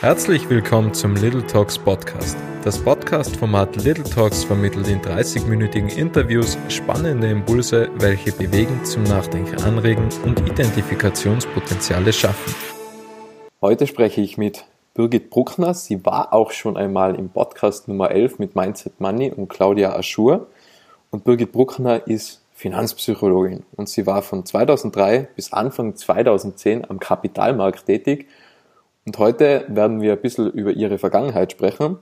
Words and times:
Herzlich 0.00 0.48
willkommen 0.48 0.94
zum 0.94 1.16
Little 1.16 1.44
Talks 1.44 1.76
Podcast. 1.76 2.38
Das 2.62 2.78
Podcast-Format 2.78 3.82
Little 3.82 4.04
Talks 4.04 4.44
vermittelt 4.44 4.86
in 4.86 5.00
30-minütigen 5.00 5.88
Interviews 5.88 6.56
spannende 6.68 7.28
Impulse, 7.28 7.90
welche 7.96 8.30
bewegen, 8.30 8.84
zum 8.84 9.02
Nachdenken 9.02 9.60
anregen 9.62 10.08
und 10.24 10.38
Identifikationspotenziale 10.48 12.12
schaffen. 12.12 12.54
Heute 13.60 13.88
spreche 13.88 14.20
ich 14.20 14.38
mit 14.38 14.66
Birgit 14.94 15.30
Bruckner. 15.30 15.74
Sie 15.74 16.04
war 16.06 16.32
auch 16.32 16.52
schon 16.52 16.76
einmal 16.76 17.16
im 17.16 17.30
Podcast 17.30 17.88
Nummer 17.88 18.12
11 18.12 18.38
mit 18.38 18.54
Mindset 18.54 19.00
Money 19.00 19.32
und 19.32 19.48
Claudia 19.48 19.96
Aschur. 19.96 20.46
Und 21.10 21.24
Birgit 21.24 21.50
Bruckner 21.50 22.06
ist 22.06 22.44
Finanzpsychologin 22.54 23.64
und 23.74 23.88
sie 23.88 24.06
war 24.06 24.22
von 24.22 24.46
2003 24.46 25.28
bis 25.34 25.52
Anfang 25.52 25.96
2010 25.96 26.88
am 26.88 27.00
Kapitalmarkt 27.00 27.86
tätig 27.86 28.28
und 29.08 29.16
heute 29.16 29.64
werden 29.68 30.02
wir 30.02 30.12
ein 30.12 30.20
bisschen 30.20 30.50
über 30.50 30.70
ihre 30.70 30.98
Vergangenheit 30.98 31.50
sprechen. 31.50 31.96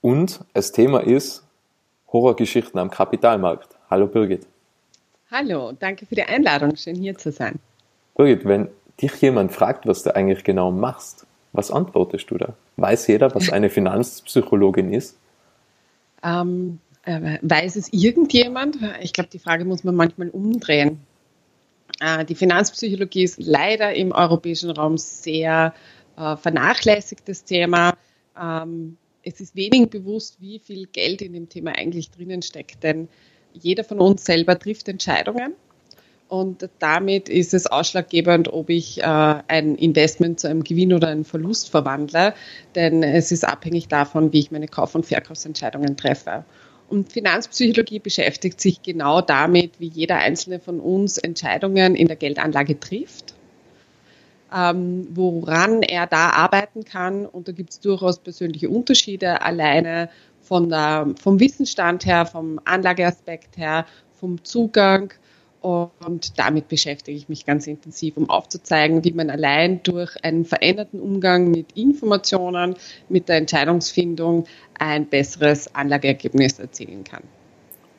Und 0.00 0.38
das 0.54 0.70
Thema 0.70 1.00
ist 1.00 1.42
Horrorgeschichten 2.12 2.78
am 2.78 2.88
Kapitalmarkt. 2.88 3.70
Hallo 3.90 4.06
Birgit. 4.06 4.46
Hallo, 5.28 5.72
danke 5.72 6.06
für 6.06 6.14
die 6.14 6.22
Einladung. 6.22 6.76
Schön 6.76 6.94
hier 6.94 7.18
zu 7.18 7.32
sein. 7.32 7.58
Birgit, 8.14 8.44
wenn 8.44 8.68
dich 9.02 9.20
jemand 9.20 9.50
fragt, 9.50 9.88
was 9.88 10.04
du 10.04 10.14
eigentlich 10.14 10.44
genau 10.44 10.70
machst, 10.70 11.26
was 11.52 11.72
antwortest 11.72 12.30
du 12.30 12.38
da? 12.38 12.54
Weiß 12.76 13.08
jeder, 13.08 13.34
was 13.34 13.50
eine 13.50 13.68
Finanzpsychologin 13.78 14.92
ist? 14.92 15.18
Ähm, 16.22 16.78
äh, 17.02 17.38
weiß 17.42 17.74
es 17.74 17.92
irgendjemand? 17.92 18.78
Ich 19.00 19.12
glaube, 19.12 19.30
die 19.32 19.40
Frage 19.40 19.64
muss 19.64 19.82
man 19.82 19.96
manchmal 19.96 20.28
umdrehen. 20.28 21.00
Äh, 21.98 22.24
die 22.24 22.36
Finanzpsychologie 22.36 23.24
ist 23.24 23.40
leider 23.40 23.92
im 23.94 24.12
europäischen 24.12 24.70
Raum 24.70 24.96
sehr 24.96 25.74
äh, 26.16 26.36
vernachlässigtes 26.36 27.44
Thema. 27.44 27.96
Ähm, 28.40 28.96
es 29.22 29.40
ist 29.40 29.56
wenig 29.56 29.90
bewusst, 29.90 30.40
wie 30.40 30.58
viel 30.58 30.86
Geld 30.86 31.22
in 31.22 31.32
dem 31.32 31.48
Thema 31.48 31.72
eigentlich 31.72 32.10
drinnen 32.10 32.42
steckt, 32.42 32.82
denn 32.82 33.08
jeder 33.52 33.84
von 33.84 33.98
uns 33.98 34.24
selber 34.24 34.58
trifft 34.58 34.88
Entscheidungen 34.88 35.54
und 36.28 36.68
damit 36.80 37.28
ist 37.28 37.54
es 37.54 37.66
ausschlaggebend, 37.66 38.52
ob 38.52 38.68
ich 38.68 39.00
äh, 39.00 39.04
ein 39.04 39.76
Investment 39.76 40.40
zu 40.40 40.48
einem 40.48 40.64
Gewinn 40.64 40.92
oder 40.92 41.08
einem 41.08 41.24
Verlust 41.24 41.70
verwandle, 41.70 42.34
denn 42.74 43.02
es 43.02 43.30
ist 43.30 43.44
abhängig 43.44 43.88
davon, 43.88 44.32
wie 44.32 44.40
ich 44.40 44.50
meine 44.50 44.66
Kauf- 44.66 44.94
und 44.94 45.06
Verkaufsentscheidungen 45.06 45.96
treffe. 45.96 46.44
Und 46.88 47.12
Finanzpsychologie 47.12 47.98
beschäftigt 48.00 48.60
sich 48.60 48.82
genau 48.82 49.20
damit, 49.20 49.78
wie 49.78 49.88
jeder 49.88 50.18
einzelne 50.18 50.60
von 50.60 50.80
uns 50.80 51.18
Entscheidungen 51.18 51.94
in 51.94 52.06
der 52.06 52.16
Geldanlage 52.16 52.78
trifft 52.78 53.35
ähm, 54.54 55.08
woran 55.10 55.82
er 55.82 56.06
da 56.06 56.30
arbeiten 56.30 56.84
kann. 56.84 57.26
Und 57.26 57.48
da 57.48 57.52
gibt 57.52 57.70
es 57.70 57.80
durchaus 57.80 58.18
persönliche 58.18 58.68
Unterschiede, 58.68 59.42
alleine 59.42 60.08
von 60.40 60.68
der, 60.68 61.08
vom 61.20 61.40
Wissensstand 61.40 62.06
her, 62.06 62.26
vom 62.26 62.60
Anlageaspekt 62.64 63.56
her, 63.56 63.86
vom 64.12 64.42
Zugang. 64.44 65.12
Und 65.60 66.38
damit 66.38 66.68
beschäftige 66.68 67.16
ich 67.16 67.28
mich 67.28 67.44
ganz 67.44 67.66
intensiv, 67.66 68.16
um 68.16 68.30
aufzuzeigen, 68.30 69.02
wie 69.04 69.12
man 69.12 69.30
allein 69.30 69.82
durch 69.82 70.16
einen 70.22 70.44
veränderten 70.44 71.00
Umgang 71.00 71.50
mit 71.50 71.72
Informationen, 71.72 72.76
mit 73.08 73.28
der 73.28 73.38
Entscheidungsfindung 73.38 74.44
ein 74.78 75.06
besseres 75.06 75.74
Anlageergebnis 75.74 76.60
erzielen 76.60 77.02
kann. 77.02 77.24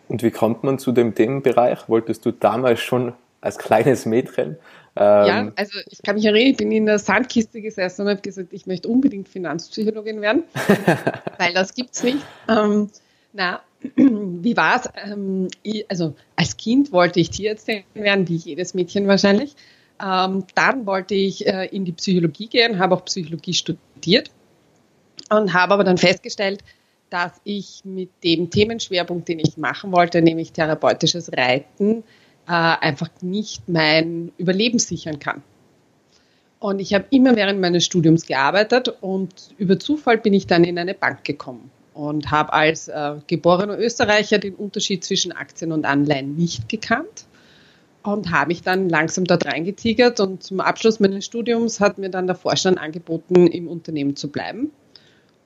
Und 0.08 0.24
wie 0.24 0.32
kommt 0.32 0.64
man 0.64 0.80
zu 0.80 0.94
dem 0.94 1.14
Themenbereich? 1.14 1.90
Wolltest 1.90 2.26
du 2.26 2.32
damals 2.32 2.80
schon 2.80 3.14
als 3.42 3.58
kleines 3.58 4.06
Mädchen 4.06 4.58
ähm, 5.00 5.28
ja, 5.28 5.52
also 5.56 5.80
ich 5.90 6.02
kann 6.02 6.16
mich 6.16 6.26
erinnern, 6.26 6.52
ich 6.52 6.58
bin 6.58 6.72
in 6.72 6.88
der 6.88 6.98
Sandkiste 6.98 7.62
gesessen 7.62 8.02
und 8.02 8.10
habe 8.10 8.22
gesagt, 8.22 8.52
ich 8.52 8.66
möchte 8.66 8.88
unbedingt 8.88 9.30
Finanzpsychologin 9.30 10.22
werden, 10.22 10.44
weil 11.38 11.54
das 11.54 11.76
gibt 11.76 11.94
es 11.94 12.04
nicht. 12.04 12.18
Ähm, 12.50 12.90
na, 13.32 13.62
wie 13.96 14.58
war 14.58 14.78
es? 14.78 14.90
Ähm, 15.06 15.50
also 15.88 16.16
als 16.36 16.58
Kind 16.58 16.92
wollte 16.92 17.20
ich 17.20 17.30
Tierärztin 17.30 17.84
werden, 17.94 18.28
wie 18.28 18.38
jedes 18.38 18.74
Mädchen 18.74 19.08
wahrscheinlich. 19.08 19.56
Ähm, 20.04 20.46
dann 20.56 20.88
wollte 20.88 21.14
ich 21.14 21.46
äh, 21.46 21.66
in 21.66 21.86
die 21.86 21.92
Psychologie 21.92 22.48
gehen, 22.48 22.80
habe 22.80 22.96
auch 22.96 23.06
Psychologie 23.06 23.54
studiert 23.54 24.32
und 25.30 25.54
habe 25.54 25.76
aber 25.76 25.84
dann 25.84 25.98
festgestellt, 26.00 26.64
dass 27.12 27.34
ich 27.44 27.82
mit 27.84 28.10
dem 28.24 28.50
Themenschwerpunkt, 28.50 29.28
den 29.28 29.40
ich 29.40 29.58
machen 29.58 29.92
wollte, 29.92 30.24
nämlich 30.24 30.54
therapeutisches 30.54 31.32
Reiten, 31.32 32.04
äh, 32.48 32.52
einfach 32.52 33.10
nicht 33.22 33.68
mein 33.68 34.32
Überleben 34.38 34.80
sichern 34.80 35.20
kann. 35.20 35.44
Und 36.60 36.80
ich 36.80 36.94
habe 36.94 37.06
immer 37.12 37.36
während 37.36 37.60
meines 37.62 37.86
Studiums 37.86 38.26
gearbeitet 38.26 38.92
und 39.02 39.32
über 39.58 39.78
Zufall 39.80 40.18
bin 40.18 40.34
ich 40.34 40.48
dann 40.48 40.64
in 40.64 40.80
eine 40.80 40.96
Bank 40.96 41.24
gekommen 41.24 41.70
und 41.94 42.32
habe 42.32 42.54
als 42.54 42.88
äh, 42.88 43.16
geborener 43.28 43.78
Österreicher 43.78 44.40
den 44.40 44.56
Unterschied 44.56 45.04
zwischen 45.04 45.32
Aktien 45.32 45.72
und 45.72 45.86
Anleihen 45.86 46.36
nicht 46.36 46.68
gekannt 46.68 47.26
und 48.02 48.32
habe 48.32 48.48
mich 48.48 48.64
dann 48.64 48.90
langsam 48.90 49.26
dort 49.26 49.46
reingetigert 49.46 50.20
und 50.20 50.42
zum 50.42 50.60
Abschluss 50.60 51.00
meines 51.00 51.26
Studiums 51.26 51.80
hat 51.80 51.98
mir 51.98 52.10
dann 52.10 52.26
der 52.26 52.36
Vorstand 52.36 52.80
angeboten, 52.80 53.48
im 53.48 53.68
Unternehmen 53.68 54.16
zu 54.16 54.30
bleiben. 54.30 54.72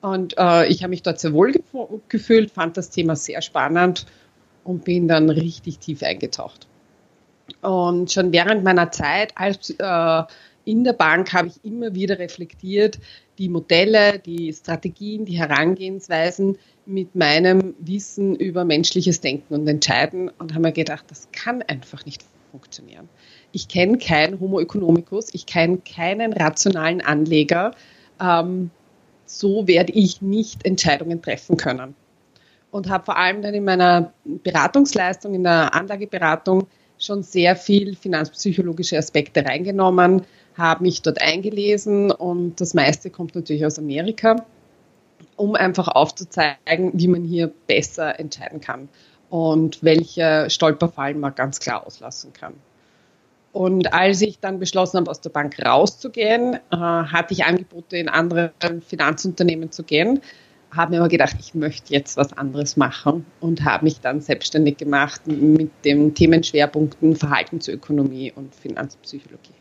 Und 0.00 0.36
äh, 0.38 0.66
ich 0.66 0.82
habe 0.82 0.90
mich 0.90 1.02
dort 1.02 1.20
sehr 1.20 1.32
wohl 1.32 1.54
gefühlt, 2.08 2.50
fand 2.50 2.76
das 2.76 2.90
Thema 2.90 3.16
sehr 3.16 3.42
spannend 3.42 4.06
und 4.64 4.84
bin 4.84 5.08
dann 5.08 5.28
richtig 5.28 5.78
tief 5.78 6.02
eingetaucht. 6.02 6.66
Und 7.62 8.10
schon 8.12 8.32
während 8.32 8.64
meiner 8.64 8.90
Zeit 8.90 9.32
als, 9.36 9.70
äh, 9.70 10.22
in 10.64 10.84
der 10.84 10.92
Bank 10.92 11.32
habe 11.32 11.48
ich 11.48 11.64
immer 11.64 11.94
wieder 11.94 12.18
reflektiert, 12.18 12.98
die 13.38 13.48
Modelle, 13.48 14.18
die 14.18 14.52
Strategien, 14.52 15.24
die 15.24 15.38
Herangehensweisen 15.38 16.58
mit 16.86 17.14
meinem 17.14 17.74
Wissen 17.78 18.36
über 18.36 18.64
menschliches 18.64 19.20
Denken 19.20 19.54
und 19.54 19.66
Entscheiden 19.66 20.28
und 20.38 20.52
habe 20.52 20.62
mir 20.62 20.72
gedacht, 20.72 21.04
das 21.08 21.28
kann 21.32 21.62
einfach 21.62 22.04
nicht 22.04 22.24
funktionieren. 22.50 23.08
Ich 23.52 23.68
kenne 23.68 23.98
keinen 23.98 24.40
Homo 24.40 24.60
economicus, 24.60 25.32
ich 25.32 25.46
kenne 25.46 25.78
keinen 25.78 26.32
rationalen 26.32 27.00
Anleger. 27.00 27.72
Ähm, 28.20 28.70
so 29.24 29.66
werde 29.66 29.92
ich 29.92 30.20
nicht 30.20 30.64
Entscheidungen 30.66 31.22
treffen 31.22 31.56
können. 31.56 31.94
Und 32.70 32.88
habe 32.88 33.04
vor 33.04 33.16
allem 33.16 33.42
dann 33.42 33.54
in 33.54 33.64
meiner 33.64 34.12
Beratungsleistung, 34.24 35.34
in 35.34 35.44
der 35.44 35.74
Anlageberatung, 35.74 36.66
schon 37.02 37.22
sehr 37.22 37.56
viel 37.56 37.96
finanzpsychologische 37.96 38.96
Aspekte 38.96 39.44
reingenommen, 39.44 40.22
habe 40.56 40.84
mich 40.84 41.02
dort 41.02 41.20
eingelesen 41.20 42.10
und 42.10 42.60
das 42.60 42.74
meiste 42.74 43.10
kommt 43.10 43.34
natürlich 43.34 43.66
aus 43.66 43.78
Amerika, 43.78 44.44
um 45.36 45.54
einfach 45.54 45.88
aufzuzeigen, 45.88 46.92
wie 46.94 47.08
man 47.08 47.24
hier 47.24 47.50
besser 47.66 48.20
entscheiden 48.20 48.60
kann 48.60 48.88
und 49.30 49.82
welche 49.82 50.48
Stolperfallen 50.48 51.18
man 51.18 51.34
ganz 51.34 51.58
klar 51.58 51.86
auslassen 51.86 52.32
kann. 52.32 52.54
Und 53.52 53.92
als 53.92 54.22
ich 54.22 54.38
dann 54.38 54.58
beschlossen 54.58 54.98
habe, 54.98 55.10
aus 55.10 55.20
der 55.20 55.30
Bank 55.30 55.56
rauszugehen, 55.62 56.54
äh, 56.54 56.76
hatte 56.76 57.34
ich 57.34 57.44
Angebote 57.44 57.98
in 57.98 58.08
andere 58.08 58.52
Finanzunternehmen 58.86 59.70
zu 59.70 59.82
gehen, 59.82 60.20
habe 60.74 60.92
mir 60.92 61.00
aber 61.00 61.08
gedacht, 61.08 61.36
ich 61.38 61.54
möchte 61.54 61.92
jetzt 61.92 62.16
was 62.16 62.32
anderes 62.32 62.76
machen 62.76 63.26
und 63.40 63.64
habe 63.64 63.84
mich 63.84 64.00
dann 64.00 64.20
selbstständig 64.20 64.78
gemacht 64.78 65.26
mit 65.26 65.70
den 65.84 66.14
Themenschwerpunkten 66.14 67.14
Verhaltensökonomie 67.14 68.32
und 68.34 68.54
Finanzpsychologie. 68.54 69.52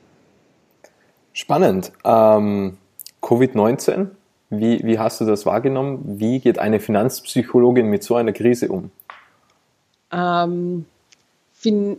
Spannend. 1.34 1.92
Ähm, 2.04 2.78
Covid-19, 3.22 4.08
wie, 4.50 4.82
wie 4.84 5.00
hast 5.00 5.22
du 5.22 5.26
das 5.26 5.46
wahrgenommen? 5.46 6.20
Wie 6.20 6.40
geht 6.40 6.60
eine 6.60 6.80
Finanzpsychologin 6.80 7.88
mit 7.88 8.04
so 8.04 8.16
einer 8.16 8.34
Krise 8.34 8.70
um? 8.70 8.92
Ähm, 10.12 10.86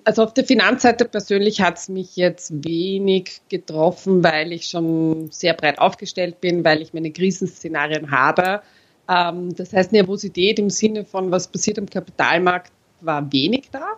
also 0.05 0.25
auf 0.25 0.35
der 0.35 0.45
Finanzseite 0.45 1.05
persönlich 1.05 1.61
hat 1.61 1.79
es 1.79 1.89
mich 1.89 2.17
jetzt 2.17 2.65
wenig 2.65 3.43
getroffen, 3.49 4.25
weil 4.25 4.53
ich 4.53 4.67
schon 4.67 5.31
sehr 5.31 5.55
breit 5.55 5.79
aufgestellt 5.79 6.41
bin, 6.41 6.65
weil 6.65 6.83
ich 6.83 6.93
meine 6.93 7.13
Krisenszenarien 7.13 8.11
habe 8.11 8.63
das 9.07 9.73
heißt, 9.73 9.93
Nervosität 9.93 10.59
im 10.59 10.71
Sinne 10.71 11.05
von, 11.05 11.31
was 11.31 11.49
passiert 11.49 11.79
am 11.79 11.87
Kapitalmarkt, 11.87 12.73
war 13.01 13.33
wenig 13.33 13.69
da. 13.71 13.97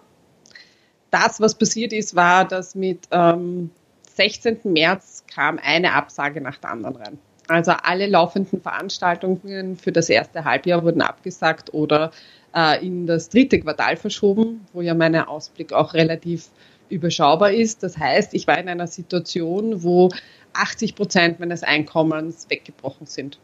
Das, 1.10 1.40
was 1.40 1.54
passiert 1.54 1.92
ist, 1.92 2.16
war, 2.16 2.46
dass 2.46 2.74
mit 2.74 3.06
ähm, 3.10 3.70
16. 4.14 4.60
März 4.64 5.24
kam 5.32 5.60
eine 5.62 5.92
Absage 5.92 6.40
nach 6.40 6.58
der 6.58 6.70
anderen 6.70 6.96
rein. 6.96 7.18
Also 7.48 7.72
alle 7.72 8.06
laufenden 8.06 8.60
Veranstaltungen 8.60 9.76
für 9.76 9.92
das 9.92 10.08
erste 10.08 10.44
Halbjahr 10.44 10.82
wurden 10.82 11.02
abgesagt 11.02 11.74
oder 11.74 12.10
äh, 12.54 12.84
in 12.84 13.06
das 13.06 13.28
dritte 13.28 13.60
Quartal 13.60 13.96
verschoben, 13.96 14.66
wo 14.72 14.80
ja 14.80 14.94
mein 14.94 15.14
Ausblick 15.16 15.72
auch 15.72 15.92
relativ 15.94 16.48
überschaubar 16.88 17.52
ist. 17.52 17.82
Das 17.82 17.98
heißt, 17.98 18.34
ich 18.34 18.46
war 18.46 18.58
in 18.58 18.68
einer 18.68 18.86
Situation, 18.86 19.82
wo 19.82 20.08
80 20.54 20.94
Prozent 20.94 21.40
meines 21.40 21.62
Einkommens 21.62 22.46
weggebrochen 22.48 23.06
sind. 23.06 23.38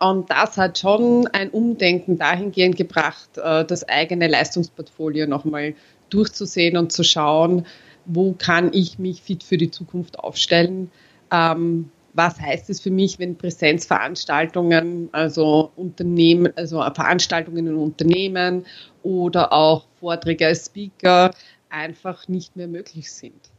Und 0.00 0.30
das 0.30 0.56
hat 0.56 0.78
schon 0.78 1.26
ein 1.28 1.50
Umdenken 1.50 2.16
dahingehend 2.16 2.76
gebracht, 2.76 3.36
äh, 3.36 3.66
das 3.66 3.86
eigene 3.86 4.28
Leistungsportfolio 4.28 5.26
nochmal 5.26 5.74
durchzusehen 6.08 6.78
und 6.78 6.90
zu 6.90 7.04
schauen, 7.04 7.66
wo 8.06 8.32
kann 8.32 8.72
ich 8.72 8.98
mich 8.98 9.20
fit 9.20 9.44
für 9.44 9.58
die 9.58 9.70
Zukunft 9.70 10.18
aufstellen. 10.18 10.90
Ähm, 11.30 11.90
was 12.14 12.40
heißt 12.40 12.70
es 12.70 12.80
für 12.80 12.90
mich, 12.90 13.18
wenn 13.18 13.36
Präsenzveranstaltungen, 13.36 15.10
also 15.12 15.70
Unternehmen, 15.76 16.50
also 16.56 16.78
Veranstaltungen 16.94 17.66
in 17.66 17.76
Unternehmen 17.76 18.64
oder 19.02 19.52
auch 19.52 19.86
Vorträge 20.00 20.46
als 20.46 20.66
Speaker 20.66 21.30
einfach 21.68 22.26
nicht 22.26 22.56
mehr 22.56 22.68
möglich 22.68 23.12
sind. 23.12 23.50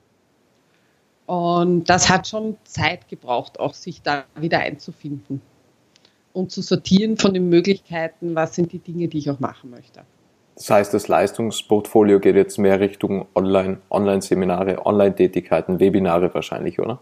Und 1.28 1.86
das 1.86 2.10
hat 2.10 2.28
schon 2.28 2.58
Zeit 2.64 3.08
gebraucht, 3.08 3.60
auch 3.60 3.76
sich 3.76 4.02
da 4.02 4.26
wieder 4.36 4.60
einzufinden 4.60 5.40
und 6.34 6.52
zu 6.52 6.62
sortieren 6.62 7.18
von 7.18 7.34
den 7.34 7.50
Möglichkeiten, 7.50 8.36
was 8.36 8.56
sind 8.56 8.72
die 8.72 8.80
Dinge, 8.80 9.08
die 9.08 9.20
ich 9.20 9.30
auch 9.30 9.40
machen 9.40 9.70
möchte. 9.70 10.02
Das 10.56 10.70
heißt, 10.70 10.94
das 10.94 11.08
Leistungsportfolio 11.08 12.20
geht 12.20 12.36
jetzt 12.36 12.58
mehr 12.60 12.80
Richtung 12.80 13.26
Online, 13.36 13.78
Online-Seminare, 13.90 14.86
Online-Tätigkeiten, 14.86 15.80
Webinare 15.80 16.34
wahrscheinlich, 16.34 16.80
oder? 16.80 17.02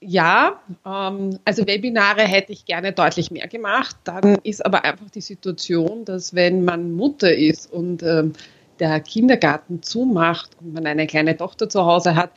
Ja, 0.00 0.60
ähm, 0.84 1.38
also 1.44 1.66
Webinare 1.66 2.22
hätte 2.22 2.52
ich 2.52 2.64
gerne 2.64 2.92
deutlich 2.92 3.30
mehr 3.30 3.48
gemacht. 3.48 3.96
Dann 4.04 4.36
ist 4.42 4.64
aber 4.64 4.84
einfach 4.84 5.10
die 5.10 5.20
Situation, 5.20 6.04
dass 6.04 6.34
wenn 6.34 6.64
man 6.64 6.92
Mutter 6.92 7.34
ist 7.34 7.72
und 7.72 8.02
ähm, 8.02 8.34
der 8.78 9.00
Kindergarten 9.00 9.82
zumacht 9.82 10.50
und 10.60 10.74
man 10.74 10.86
eine 10.86 11.06
kleine 11.06 11.36
Tochter 11.36 11.68
zu 11.68 11.86
Hause 11.86 12.14
hat, 12.14 12.30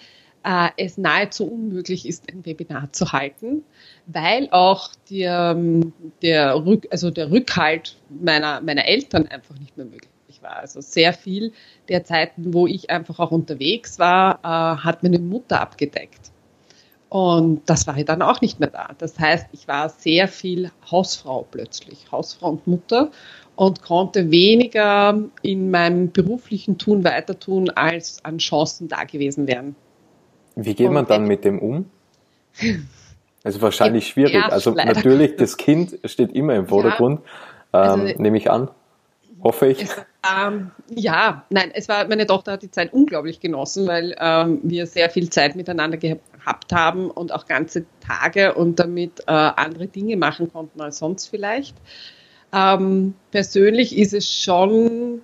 äh, 0.43 0.69
es 0.77 0.97
nahezu 0.97 1.47
unmöglich 1.51 2.07
ist, 2.07 2.31
ein 2.31 2.45
Webinar 2.45 2.91
zu 2.93 3.11
halten, 3.11 3.63
weil 4.05 4.49
auch 4.51 4.91
der, 5.09 5.55
ähm, 5.55 5.93
der, 6.21 6.65
Rück, 6.65 6.87
also 6.91 7.11
der 7.11 7.31
Rückhalt 7.31 7.97
meiner, 8.09 8.61
meiner 8.61 8.85
Eltern 8.85 9.27
einfach 9.27 9.57
nicht 9.59 9.75
mehr 9.77 9.85
möglich 9.85 10.09
war. 10.41 10.57
Also 10.57 10.81
sehr 10.81 11.13
viel 11.13 11.51
der 11.89 12.03
Zeiten, 12.03 12.53
wo 12.53 12.67
ich 12.67 12.89
einfach 12.89 13.19
auch 13.19 13.31
unterwegs 13.31 13.99
war, 13.99 14.39
äh, 14.43 14.83
hat 14.83 15.03
meine 15.03 15.19
Mutter 15.19 15.61
abgedeckt. 15.61 16.31
Und 17.09 17.67
das 17.67 17.87
war 17.87 17.97
ich 17.97 18.05
dann 18.05 18.21
auch 18.21 18.39
nicht 18.39 18.59
mehr 18.59 18.69
da. 18.69 18.91
Das 18.97 19.17
heißt, 19.17 19.47
ich 19.51 19.67
war 19.67 19.89
sehr 19.89 20.27
viel 20.27 20.71
Hausfrau 20.89 21.45
plötzlich, 21.49 22.11
Hausfrau 22.11 22.49
und 22.49 22.67
Mutter 22.67 23.09
und 23.55 23.81
konnte 23.81 24.29
weniger 24.29 25.19
in 25.41 25.71
meinem 25.71 26.11
beruflichen 26.11 26.77
Tun 26.77 27.03
weiter 27.03 27.37
tun, 27.39 27.71
als 27.71 28.23
an 28.23 28.37
Chancen 28.37 28.87
da 28.87 29.05
gewesen 29.05 29.47
wären. 29.47 29.75
Wie 30.65 30.75
geht 30.75 30.91
man 30.91 31.05
dann 31.05 31.25
mit 31.25 31.45
dem 31.45 31.59
um? 31.59 31.89
Also 33.43 33.61
wahrscheinlich 33.61 34.07
schwierig. 34.07 34.43
Also 34.43 34.71
natürlich, 34.71 35.35
das 35.37 35.57
Kind 35.57 35.97
steht 36.03 36.33
immer 36.33 36.55
im 36.55 36.67
Vordergrund, 36.67 37.21
ja, 37.73 37.79
also, 37.79 38.05
ähm, 38.05 38.15
nehme 38.21 38.37
ich 38.37 38.51
an. 38.51 38.69
Hoffe 39.41 39.67
ich. 39.67 39.83
Es, 39.83 39.95
ähm, 40.29 40.71
ja, 40.89 41.45
nein, 41.49 41.71
es 41.73 41.87
war, 41.87 42.07
meine 42.07 42.25
Tochter 42.25 42.53
hat 42.53 42.61
die 42.61 42.71
Zeit 42.71 42.91
unglaublich 42.91 43.39
genossen, 43.39 43.87
weil 43.87 44.15
ähm, 44.19 44.59
wir 44.63 44.85
sehr 44.85 45.09
viel 45.09 45.29
Zeit 45.29 45.55
miteinander 45.55 45.97
gehabt 45.97 46.73
haben 46.73 47.09
und 47.09 47.33
auch 47.33 47.45
ganze 47.45 47.85
Tage 48.01 48.53
und 48.55 48.79
damit 48.79 49.21
äh, 49.21 49.31
andere 49.31 49.87
Dinge 49.87 50.17
machen 50.17 50.51
konnten 50.51 50.81
als 50.81 50.97
sonst 50.97 51.27
vielleicht. 51.27 51.77
Ähm, 52.51 53.13
persönlich 53.31 53.97
ist 53.97 54.13
es 54.13 54.29
schon 54.29 55.21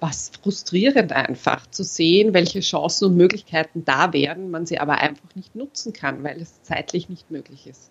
was 0.00 0.30
frustrierend 0.42 1.12
einfach 1.12 1.68
zu 1.70 1.82
sehen, 1.82 2.34
welche 2.34 2.60
Chancen 2.60 3.06
und 3.06 3.16
Möglichkeiten 3.16 3.84
da 3.84 4.12
wären, 4.12 4.50
man 4.50 4.66
sie 4.66 4.78
aber 4.78 4.98
einfach 4.98 5.34
nicht 5.34 5.54
nutzen 5.54 5.92
kann, 5.92 6.22
weil 6.22 6.40
es 6.40 6.62
zeitlich 6.62 7.08
nicht 7.08 7.30
möglich 7.30 7.66
ist. 7.66 7.90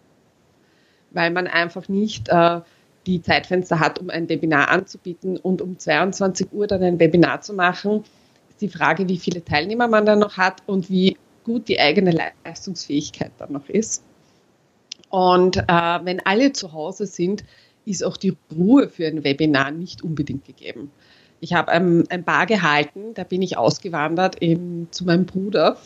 Weil 1.11 1.31
man 1.31 1.47
einfach 1.47 1.87
nicht 1.87 2.29
äh, 2.29 2.61
die 3.05 3.21
Zeitfenster 3.21 3.79
hat, 3.79 3.99
um 3.99 4.09
ein 4.09 4.29
Webinar 4.29 4.69
anzubieten 4.69 5.37
und 5.37 5.61
um 5.61 5.77
22 5.77 6.51
Uhr 6.51 6.67
dann 6.67 6.83
ein 6.83 6.99
Webinar 6.99 7.41
zu 7.41 7.53
machen, 7.53 8.03
ist 8.49 8.61
die 8.61 8.69
Frage, 8.69 9.07
wie 9.07 9.17
viele 9.17 9.43
Teilnehmer 9.43 9.87
man 9.87 10.05
dann 10.05 10.19
noch 10.19 10.37
hat 10.37 10.63
und 10.65 10.89
wie 10.89 11.17
gut 11.43 11.67
die 11.67 11.79
eigene 11.79 12.11
Leistungsfähigkeit 12.43 13.31
dann 13.37 13.53
noch 13.53 13.69
ist. 13.69 14.03
Und 15.09 15.57
äh, 15.57 15.99
wenn 16.03 16.25
alle 16.25 16.51
zu 16.53 16.73
Hause 16.73 17.05
sind, 17.05 17.43
ist 17.85 18.03
auch 18.03 18.17
die 18.17 18.35
Ruhe 18.55 18.89
für 18.89 19.07
ein 19.07 19.23
Webinar 19.23 19.71
nicht 19.71 20.03
unbedingt 20.03 20.45
gegeben. 20.45 20.91
Ich 21.45 21.53
habe 21.53 21.71
ein, 21.71 22.09
ein 22.09 22.23
Bar 22.23 22.47
gehalten, 22.47 23.13
da 23.13 23.23
bin 23.23 23.43
ich 23.43 23.55
ausgewandert 23.55 24.41
eben 24.41 24.87
zu 24.89 25.05
meinem 25.05 25.27
Bruder 25.27 25.77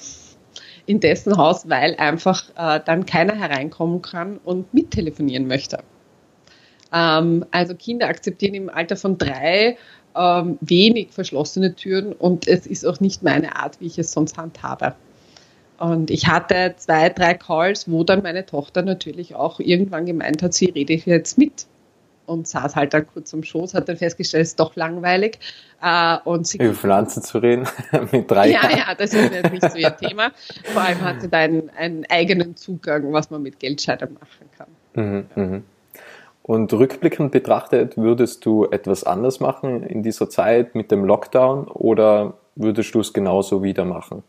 in 0.86 1.02
dessen 1.02 1.36
Haus, 1.36 1.68
weil 1.68 1.98
einfach 1.98 2.50
äh, 2.56 2.80
dann 2.86 3.06
keiner 3.06 3.36
hereinkommen 3.36 4.02
kann 4.02 4.38
und 4.38 4.74
mittelefonieren 4.74 5.48
möchte. 5.48 5.80
Ähm, 6.94 7.46
also 7.52 7.76
Kinder 7.76 8.08
akzeptieren 8.08 8.54
im 8.54 8.70
Alter 8.70 8.96
von 8.96 9.18
drei 9.18 9.76
ähm, 10.16 10.58
wenig 10.62 11.10
verschlossene 11.12 11.76
Türen 11.76 12.14
und 12.14 12.48
es 12.48 12.66
ist 12.66 12.86
auch 12.86 13.02
nicht 13.02 13.22
meine 13.22 13.58
Art, 13.58 13.82
wie 13.82 13.88
ich 13.88 14.00
es 14.00 14.14
sonst 14.14 14.38
handhabe. 14.38 14.96
Und 15.78 16.10
ich 16.10 16.28
hatte 16.28 16.76
zwei, 16.78 17.10
drei 17.10 17.34
Calls, 17.34 17.92
wo 17.92 18.06
dann 18.06 18.24
meine 18.24 18.46
Tochter 18.46 18.82
natürlich 18.82 19.36
auch 19.36 19.60
irgendwann 19.60 20.06
gemeint 20.06 20.42
hat, 20.42 20.54
sie 20.54 20.68
rede 20.68 20.94
jetzt 20.94 21.38
mit. 21.38 21.66
Und 22.30 22.48
saß 22.48 22.76
halt 22.76 22.94
dann 22.94 23.08
kurz 23.08 23.34
am 23.34 23.44
Schoß, 23.44 23.74
hat 23.74 23.90
dann 23.90 23.98
festgestellt, 23.98 24.44
es 24.44 24.50
ist 24.50 24.60
doch 24.60 24.76
langweilig. 24.76 25.40
Äh, 25.82 26.18
und 26.26 26.46
sie 26.46 26.60
Über 26.60 26.76
Pflanzen 26.76 27.24
zu 27.24 27.40
reden 27.40 27.68
mit 28.12 28.30
drei 28.30 28.52
Ja, 28.52 28.70
ja, 28.70 28.96
das 28.96 29.14
ist 29.14 29.34
jetzt 29.34 29.52
nicht 29.52 29.72
so 29.72 29.78
ihr 29.78 29.96
Thema. 29.98 30.32
Vor 30.66 30.82
allem 30.82 31.02
hat 31.02 31.22
sie 31.22 31.30
da 31.30 31.40
einen, 31.40 31.72
einen 31.72 32.06
eigenen 32.08 32.56
Zugang, 32.56 33.12
was 33.12 33.32
man 33.32 33.42
mit 33.42 33.60
Geldscheinen 33.60 34.14
machen 34.14 34.50
kann. 34.56 34.68
Mhm, 34.94 35.26
mh. 35.36 35.62
Und 36.44 36.74
rückblickend 36.74 37.32
betrachtet, 37.32 37.98
würdest 37.98 38.46
du 38.46 38.66
etwas 38.66 39.04
anders 39.04 39.40
machen 39.40 39.84
in 39.84 40.04
dieser 40.04 40.30
Zeit 40.30 40.76
mit 40.76 40.92
dem 40.92 41.06
Lockdown 41.06 41.68
oder 41.68 42.36
würdest 42.56 42.94
du 42.94 43.00
es 43.00 43.14
genauso 43.14 43.64
wieder 43.64 43.86
machen? 43.86 44.24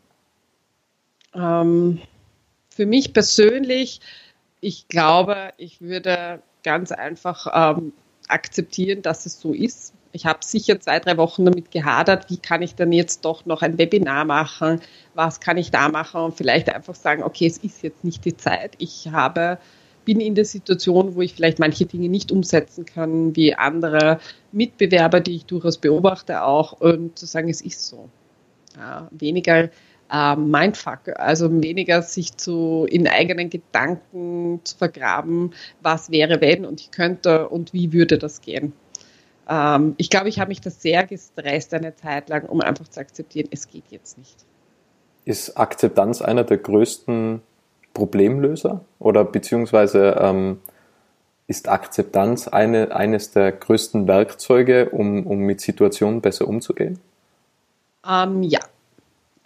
Ähm, 1.35 2.01
für 2.69 2.87
mich 2.87 3.13
persönlich, 3.13 4.01
ich 4.61 4.89
glaube, 4.89 5.53
ich 5.57 5.81
würde 5.81 6.43
ganz 6.63 6.93
einfach 6.93 7.47
ähm, 7.53 7.93
akzeptieren, 8.29 9.03
dass 9.03 9.27
es 9.27 9.41
so 9.41 9.53
ist. 9.53 9.93
Ich 10.13 10.27
habe 10.27 10.41
sicher 10.43 10.81
zwei, 10.81 10.99
drei 10.99 11.17
Wochen 11.17 11.45
damit 11.45 11.71
gehadert, 11.71 12.31
wie 12.31 12.37
kann 12.37 12.63
ich 12.63 12.75
dann 12.75 12.91
jetzt 12.91 13.25
doch 13.25 13.47
noch 13.47 13.63
ein 13.63 13.79
Webinar 13.79 14.25
machen, 14.25 14.81
was 15.15 15.41
kann 15.41 15.57
ich 15.57 15.71
da 15.71 15.89
machen 15.89 16.21
und 16.21 16.37
vielleicht 16.37 16.69
einfach 16.69 16.97
sagen, 16.97 17.23
okay, 17.23 17.47
es 17.47 17.59
ist 17.59 17.83
jetzt 17.83 18.03
nicht 18.03 18.25
die 18.25 18.37
Zeit. 18.37 18.73
Ich 18.79 19.09
habe 19.13 19.59
bin 20.05 20.21
in 20.21 20.35
der 20.35 20.45
Situation, 20.45 21.15
wo 21.15 21.21
ich 21.21 21.35
vielleicht 21.35 21.59
manche 21.59 21.87
Dinge 21.87 22.09
nicht 22.09 22.33
umsetzen 22.33 22.85
kann, 22.85 23.37
wie 23.37 23.55
andere 23.55 24.19
Mitbewerber, 24.53 25.21
die 25.21 25.37
ich 25.37 25.47
durchaus 25.47 25.79
beobachte 25.79 26.43
auch, 26.43 26.73
und 26.73 27.19
zu 27.19 27.27
sagen, 27.27 27.49
es 27.49 27.61
ist 27.61 27.87
so. 27.87 28.09
Ja, 28.77 29.09
weniger 29.11 29.69
äh, 30.13 30.37
Mindfuck, 30.37 31.17
also 31.17 31.51
weniger 31.63 32.03
sich 32.03 32.37
zu 32.37 32.87
in 32.89 33.07
eigenen 33.07 33.51
Gedanken 33.51 34.61
zu 34.65 34.77
vergraben, 34.77 35.53
was 35.83 36.11
wäre 36.11 36.41
wenn 36.41 36.65
und 36.65 36.81
ich 36.81 36.91
könnte 36.91 37.49
und 37.49 37.73
wie 37.73 37.93
würde 37.93 38.19
das 38.19 38.41
gehen. 38.41 38.73
Ähm, 39.49 39.95
ich 39.97 40.11
glaube, 40.11 40.29
ich 40.29 40.39
habe 40.39 40.49
mich 40.49 40.61
da 40.61 40.71
sehr 40.71 41.07
gestresst 41.07 41.75
eine 41.75 41.95
Zeit 41.97 42.29
lang, 42.29 42.45
um 42.47 42.61
einfach 42.61 42.89
zu 42.89 43.01
akzeptieren, 43.01 43.49
es 43.51 43.69
geht 43.69 43.85
jetzt 43.91 44.19
nicht. 44.19 44.37
Ist 45.25 45.57
Akzeptanz 45.57 46.23
einer 46.23 46.45
der 46.45 46.59
größten 46.59 47.43
Problemlöser 47.93 48.85
oder 48.99 49.25
beziehungsweise 49.25 50.17
ähm, 50.21 50.61
ist 51.47 51.69
Akzeptanz 51.69 52.47
eine, 52.47 52.95
eines 52.95 53.33
der 53.33 53.51
größten 53.51 54.07
Werkzeuge, 54.07 54.91
um, 54.91 55.27
um 55.27 55.41
mit 55.41 55.61
Situationen 55.61 56.21
besser 56.21 56.47
umzugehen? 56.47 57.01
Ähm, 58.09 58.45
ja. 58.45 58.61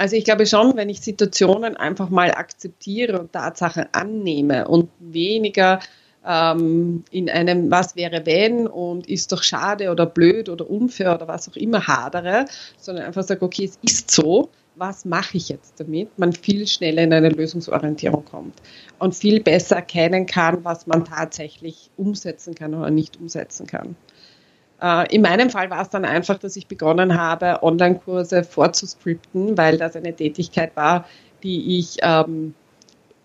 Also 0.05 0.17
ich 0.17 0.25
glaube 0.25 0.45
schon, 0.45 0.77
wenn 0.77 0.91
ich 0.91 1.01
Situationen 1.01 1.79
einfach 1.79 2.11
mal 2.11 2.33
akzeptiere 2.33 3.19
und 3.19 3.33
Tatsachen 3.33 3.87
annehme 3.93 4.69
und 4.69 4.91
weniger 4.99 5.81
ähm, 6.27 7.05
in 7.11 7.31
einem 7.31 7.71
Was 7.71 7.97
wäre 7.97 8.27
wenn 8.27 8.67
und 8.67 9.07
ist 9.07 9.33
doch 9.33 9.43
schade 9.43 9.91
oder 9.91 10.05
blöd 10.05 10.51
oder 10.51 10.69
unfair 10.69 11.15
oder 11.15 11.27
was 11.27 11.49
auch 11.49 11.57
immer 11.57 11.87
hadere, 11.87 12.45
sondern 12.77 13.07
einfach 13.07 13.23
sage, 13.23 13.41
okay, 13.41 13.65
es 13.65 13.79
ist 13.81 14.11
so, 14.11 14.51
was 14.77 15.07
mache 15.07 15.39
ich 15.39 15.49
jetzt 15.49 15.81
damit, 15.81 16.19
man 16.19 16.35
viel 16.35 16.67
schneller 16.67 17.03
in 17.03 17.15
eine 17.15 17.31
Lösungsorientierung 17.31 18.27
kommt 18.27 18.61
und 18.99 19.15
viel 19.15 19.43
besser 19.43 19.77
erkennen 19.77 20.27
kann, 20.27 20.67
was 20.67 20.87
man 20.87 21.07
tatsächlich 21.07 21.91
umsetzen 21.97 22.55
kann 22.55 22.75
oder 22.75 22.91
nicht 22.91 23.19
umsetzen 23.19 23.67
kann. 23.67 23.97
Äh, 24.85 25.15
in 25.15 25.23
meinem 25.23 25.49
Fall 25.49 25.71
war 25.71 25.81
es 25.81 25.89
dann 25.89 26.05
einfach, 26.05 26.39
dass 26.39 26.57
ich 26.57 26.67
begonnen 26.67 27.19
habe, 27.19 27.63
Online-Kurse 27.63 28.45
vorzuscripten, 28.45 29.57
weil 29.57 29.79
das 29.79 29.97
eine 29.97 30.15
Tätigkeit 30.15 30.77
war, 30.77 31.07
die 31.43 31.79
ich 31.79 31.97
ähm, 32.03 32.55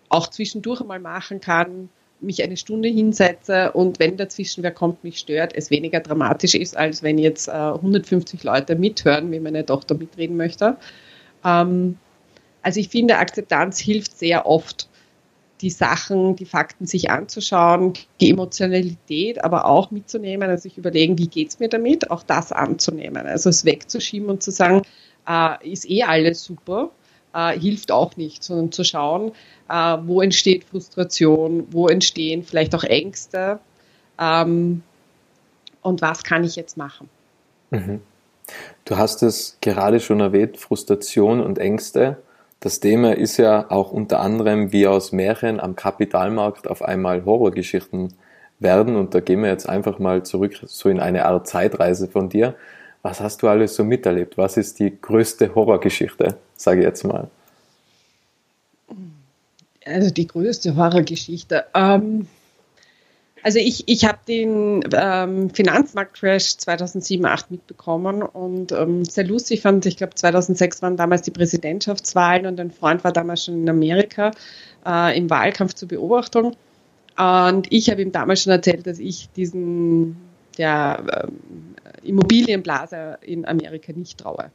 auch 0.07 0.27
zwischendurch 0.27 0.79
einmal 0.79 1.01
machen 1.01 1.41
kann, 1.41 1.89
mich 2.21 2.41
eine 2.43 2.55
Stunde 2.55 2.87
hinsetze 2.87 3.73
und 3.73 3.99
wenn 3.99 4.15
dazwischen 4.15 4.63
wer 4.63 4.71
kommt, 4.71 5.03
mich 5.03 5.19
stört, 5.19 5.53
es 5.53 5.69
weniger 5.69 5.99
dramatisch 5.99 6.55
ist, 6.55 6.77
als 6.77 7.03
wenn 7.03 7.17
jetzt 7.17 7.49
äh, 7.49 7.51
150 7.51 8.41
Leute 8.43 8.75
mithören, 8.75 9.29
wie 9.31 9.39
meine 9.41 9.65
Tochter 9.65 9.95
mitreden 9.95 10.37
möchte. 10.37 10.77
Ähm, 11.43 11.97
also 12.61 12.79
ich 12.79 12.87
finde, 12.89 13.17
Akzeptanz 13.17 13.79
hilft 13.79 14.17
sehr 14.17 14.45
oft, 14.45 14.88
die 15.61 15.69
Sachen, 15.69 16.35
die 16.35 16.45
Fakten 16.45 16.85
sich 16.85 17.09
anzuschauen, 17.09 17.93
die 18.21 18.29
Emotionalität 18.29 19.43
aber 19.43 19.65
auch 19.65 19.91
mitzunehmen, 19.91 20.49
also 20.49 20.63
sich 20.63 20.77
überlegen, 20.77 21.17
wie 21.17 21.27
geht 21.27 21.49
es 21.49 21.59
mir 21.59 21.69
damit, 21.69 22.11
auch 22.11 22.23
das 22.23 22.51
anzunehmen. 22.51 23.25
Also 23.25 23.49
es 23.49 23.65
wegzuschieben 23.65 24.29
und 24.29 24.41
zu 24.41 24.51
sagen, 24.51 24.83
äh, 25.27 25.69
ist 25.69 25.89
eh 25.89 26.03
alles 26.03 26.43
super, 26.43 26.91
äh, 27.33 27.59
hilft 27.59 27.91
auch 27.91 28.15
nicht, 28.15 28.43
sondern 28.43 28.71
zu 28.71 28.83
schauen, 28.83 29.31
äh, 29.69 29.97
wo 30.03 30.21
entsteht 30.21 30.63
Frustration, 30.63 31.67
wo 31.71 31.87
entstehen 31.87 32.43
vielleicht 32.43 32.73
auch 32.73 32.83
Ängste 32.83 33.59
ähm, 34.17 34.81
und 35.81 36.01
was 36.01 36.23
kann 36.23 36.43
ich 36.43 36.55
jetzt 36.55 36.77
machen. 36.77 37.09
Mhm. 37.71 38.01
Du 38.85 38.97
hast 38.97 39.21
es 39.23 39.57
gerade 39.61 39.99
schon 39.99 40.21
erwähnt, 40.21 40.57
Frustration 40.57 41.41
und 41.41 41.59
Ängste. 41.59 42.17
Das 42.59 42.81
Thema 42.81 43.15
ist 43.15 43.37
ja 43.37 43.71
auch 43.71 43.91
unter 43.91 44.19
anderem, 44.19 44.73
wie 44.73 44.85
aus 44.85 45.13
Märchen 45.13 45.59
am 45.59 45.75
Kapitalmarkt 45.75 46.67
auf 46.67 46.81
einmal 46.81 47.23
Horrorgeschichten 47.23 48.13
werden. 48.59 48.97
Und 48.97 49.15
da 49.15 49.21
gehen 49.21 49.41
wir 49.41 49.49
jetzt 49.49 49.69
einfach 49.69 49.97
mal 49.99 50.23
zurück, 50.23 50.59
so 50.65 50.89
in 50.89 50.99
eine 50.99 51.25
Art 51.25 51.47
Zeitreise 51.47 52.09
von 52.09 52.27
dir. 52.27 52.55
Was 53.01 53.21
hast 53.21 53.41
du 53.41 53.47
alles 53.47 53.75
so 53.75 53.85
miterlebt? 53.85 54.37
Was 54.37 54.57
ist 54.57 54.79
die 54.79 54.93
größte 54.99 55.55
Horrorgeschichte, 55.55 56.35
sage 56.55 56.81
ich 56.81 56.85
jetzt 56.85 57.05
mal? 57.05 57.29
Also 59.85 60.11
die 60.11 60.27
größte 60.27 60.75
Horrorgeschichte. 60.75 61.65
Ähm, 61.73 62.27
also 63.43 63.59
ich, 63.59 63.87
ich 63.87 64.05
habe 64.05 64.19
den 64.27 64.83
ähm, 64.93 65.49
Finanzmarktcrash 65.49 66.57
2007, 66.57 67.21
2008 67.21 67.51
mitbekommen 67.51 68.21
und 68.23 68.71
ähm, 68.71 69.05
sehr 69.05 69.25
lustig 69.25 69.61
fand, 69.61 69.85
ich 69.85 69.97
glaube 69.97 70.15
2006 70.15 70.81
waren 70.81 70.97
damals 70.97 71.21
die 71.23 71.31
Präsidentschaftswahlen 71.31 72.45
und 72.45 72.59
ein 72.59 72.71
Freund 72.71 73.03
war 73.03 73.11
damals 73.11 73.45
schon 73.45 73.61
in 73.61 73.69
Amerika 73.69 74.31
äh, 74.85 75.17
im 75.17 75.29
Wahlkampf 75.29 75.73
zur 75.73 75.87
Beobachtung. 75.87 76.55
Und 77.17 77.67
ich 77.69 77.89
habe 77.89 78.01
ihm 78.01 78.11
damals 78.11 78.43
schon 78.43 78.53
erzählt, 78.53 78.87
dass 78.87 78.99
ich 78.99 79.29
diesen 79.31 80.15
der 80.57 81.03
ähm, 81.23 81.75
Immobilienblase 82.03 83.17
in 83.21 83.45
Amerika 83.45 83.93
nicht 83.93 84.19
traue. 84.19 84.51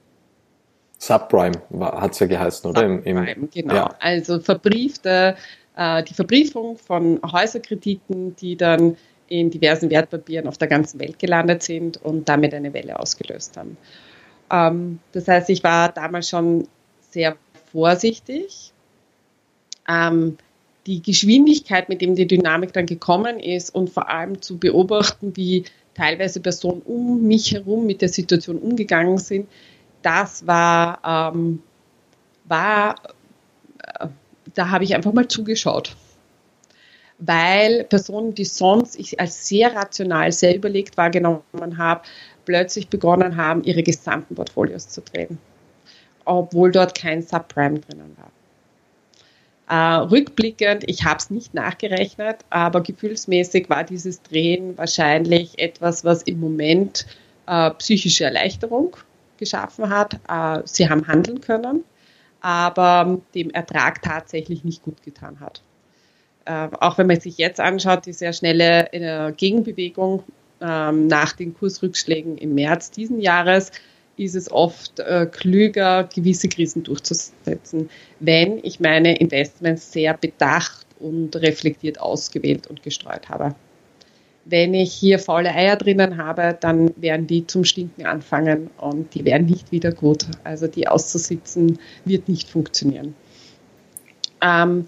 Subprime 0.99 1.61
hat 1.81 2.13
es 2.13 2.21
ja 2.21 2.27
geheißen, 2.27 2.71
oder? 2.71 2.83
Subprime, 2.83 3.31
Im, 3.31 3.43
im, 3.43 3.51
genau. 3.51 3.75
Ja. 3.75 3.95
Also 4.01 4.41
verbriefte, 4.41 5.37
die 5.77 6.15
Verbriefung 6.15 6.79
von 6.79 7.21
Häuserkrediten, 7.23 8.37
die 8.37 8.57
dann 8.57 8.97
in 9.29 9.51
diversen 9.51 9.91
Wertpapieren 9.91 10.47
auf 10.47 10.59
der 10.59 10.69
ganzen 10.69 11.01
Welt 11.01 11.19
gelandet 11.19 11.63
sind 11.63 11.97
und 11.97 12.29
damit 12.29 12.55
eine 12.55 12.73
Welle 12.73 12.99
ausgelöst 12.99 13.57
haben. 13.57 13.77
Ähm, 14.51 15.01
das 15.13 15.29
heißt, 15.29 15.51
ich 15.51 15.65
war 15.65 15.91
damals 15.91 16.29
schon 16.29 16.69
sehr 17.11 17.37
vorsichtig. 17.73 18.73
Ähm, 19.89 20.37
die 20.87 21.03
Geschwindigkeit, 21.03 21.89
mit 21.89 22.03
dem 22.03 22.15
die 22.15 22.27
Dynamik 22.27 22.73
dann 22.73 22.87
gekommen 22.87 23.41
ist 23.41 23.75
und 23.75 23.91
vor 23.91 24.09
allem 24.11 24.43
zu 24.43 24.59
beobachten, 24.59 25.35
wie 25.37 25.65
teilweise 25.95 26.41
Personen 26.41 26.83
um 26.83 27.23
mich 27.23 27.53
herum 27.53 27.87
mit 27.87 28.03
der 28.03 28.11
Situation 28.11 28.59
umgegangen 28.59 29.19
sind, 29.19 29.49
das 30.03 30.47
war, 30.47 31.33
ähm, 31.35 31.63
war 32.45 32.97
äh, 33.05 33.09
da 34.55 34.71
habe 34.71 34.85
ich 34.85 34.95
einfach 34.95 35.13
mal 35.13 35.29
zugeschaut. 35.29 35.97
Weil 37.19 37.85
Personen, 37.85 38.35
die 38.35 38.45
sonst 38.45 38.99
ich 38.99 39.21
als 39.21 39.47
sehr 39.47 39.75
rational, 39.75 40.33
sehr 40.33 40.57
überlegt 40.57 40.97
wahrgenommen 40.97 41.79
habe, 41.79 42.03
plötzlich 42.45 42.89
begonnen 42.89 43.37
haben, 43.37 43.63
ihre 43.65 43.83
gesamten 43.83 44.35
Portfolios 44.35 44.89
zu 44.89 45.01
drehen. 45.01 45.39
Obwohl 46.25 46.73
dort 46.73 46.95
kein 46.97 47.23
Subprime 47.23 47.79
drinnen 47.81 48.17
war. 48.17 48.31
Äh, 49.67 50.05
rückblickend, 50.05 50.85
ich 50.87 51.05
habe 51.05 51.19
es 51.19 51.31
nicht 51.31 51.55
nachgerechnet, 51.55 52.39
aber 52.51 52.83
gefühlsmäßig 52.83 53.71
war 53.71 53.85
dieses 53.85 54.23
Drehen 54.23 54.77
wahrscheinlich 54.77 55.59
etwas, 55.59 56.05
was 56.05 56.23
im 56.23 56.39
Moment 56.39 57.07
äh, 57.47 57.71
psychische 57.71 58.25
Erleichterung 58.25 58.97
geschaffen 59.39 59.89
hat. 59.89 60.21
Äh, 60.29 60.63
sie 60.67 60.89
haben 60.89 61.07
handeln 61.09 61.41
können, 61.41 61.85
aber 62.45 63.23
dem 63.35 63.49
Ertrag 63.49 64.03
tatsächlich 64.03 64.65
nicht 64.65 64.83
gut 64.83 65.03
getan 65.03 65.41
hat. 65.41 65.63
Äh, 66.45 66.69
auch 66.79 66.99
wenn 66.99 67.07
man 67.07 67.19
sich 67.19 67.39
jetzt 67.39 67.59
anschaut, 67.59 68.05
die 68.05 68.13
sehr 68.13 68.35
schnelle 68.35 68.93
äh, 68.93 69.33
Gegenbewegung 69.33 70.23
ähm, 70.61 71.07
nach 71.07 71.33
den 71.33 71.55
Kursrückschlägen 71.55 72.37
im 72.37 72.55
März 72.55 72.91
diesen 72.91 73.19
Jahres, 73.19 73.73
ist 74.19 74.35
es 74.35 74.53
oft 74.53 75.01
äh, 75.01 75.25
klüger, 75.25 76.05
gewisse 76.15 76.49
Krisen 76.49 76.83
durchzusetzen, 76.83 77.89
wenn 78.21 78.59
ich 78.63 78.79
meine 78.79 79.17
Investments 79.17 79.91
sehr 79.91 80.13
bedacht 80.13 80.87
und 81.01 81.35
reflektiert 81.37 81.99
ausgewählt 81.99 82.67
und 82.67 82.83
gestreut 82.83 83.31
habe. 83.31 83.55
Wenn 84.47 84.75
ich 84.75 84.93
hier 84.93 85.19
faule 85.19 85.51
Eier 85.51 85.77
drinnen 85.77 86.19
habe, 86.19 86.57
dann 86.61 86.93
werden 87.01 87.27
die 87.27 87.47
zum 87.47 87.65
Stinken 87.65 88.05
anfangen 88.05 88.71
und 88.79 89.15
die 89.15 89.25
werden 89.25 89.47
nicht 89.47 89.73
wieder 89.73 89.93
gut. 89.93 90.27
Also 90.45 90.67
die 90.67 90.87
auszusitzen 90.87 91.79
wird 92.05 92.29
nicht 92.29 92.51
funktionieren. 92.51 93.15
Ähm, 94.43 94.87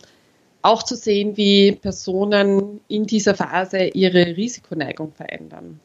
auch 0.62 0.82
zu 0.82 0.96
sehen, 0.96 1.36
wie 1.36 1.72
Personen 1.72 2.80
in 2.88 3.06
dieser 3.06 3.34
Phase 3.34 3.84
ihre 3.86 4.36
Risikoneigung 4.36 5.12
verändern. 5.12 5.80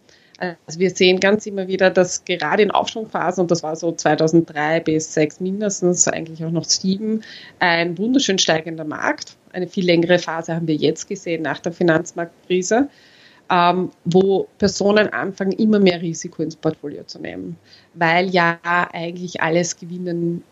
Also 0.65 0.79
wir 0.79 0.89
sehen 0.89 1.19
ganz 1.19 1.45
immer 1.45 1.67
wieder, 1.67 1.91
dass 1.91 2.25
gerade 2.25 2.63
in 2.63 2.71
Aufschwungphasen, 2.71 3.43
und 3.43 3.51
das 3.51 3.61
war 3.61 3.75
so 3.75 3.91
2003 3.91 4.79
bis 4.79 5.11
2006 5.11 5.39
mindestens, 5.39 6.07
eigentlich 6.07 6.43
auch 6.43 6.49
noch 6.49 6.65
2007, 6.65 7.23
ein 7.59 7.95
wunderschön 7.99 8.39
steigender 8.39 8.83
Markt. 8.83 9.37
Eine 9.53 9.67
viel 9.67 9.85
längere 9.85 10.17
Phase 10.17 10.55
haben 10.55 10.67
wir 10.67 10.75
jetzt 10.75 11.07
gesehen 11.07 11.43
nach 11.43 11.59
der 11.59 11.73
Finanzmarktkrise, 11.73 12.89
ähm, 13.51 13.91
wo 14.05 14.47
Personen 14.57 15.09
anfangen, 15.09 15.51
immer 15.51 15.79
mehr 15.79 16.01
Risiko 16.01 16.41
ins 16.41 16.55
Portfolio 16.55 17.03
zu 17.03 17.19
nehmen, 17.19 17.57
weil 17.93 18.29
ja 18.29 18.59
eigentlich 18.63 19.41
alles 19.41 19.77
gewinnen, 19.77 20.43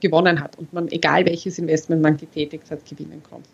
gewonnen 0.00 0.40
hat 0.40 0.58
und 0.58 0.72
man, 0.72 0.88
egal 0.88 1.26
welches 1.26 1.58
Investment 1.58 2.00
man 2.00 2.16
getätigt 2.16 2.70
hat, 2.70 2.88
gewinnen 2.88 3.22
konnte. 3.22 3.48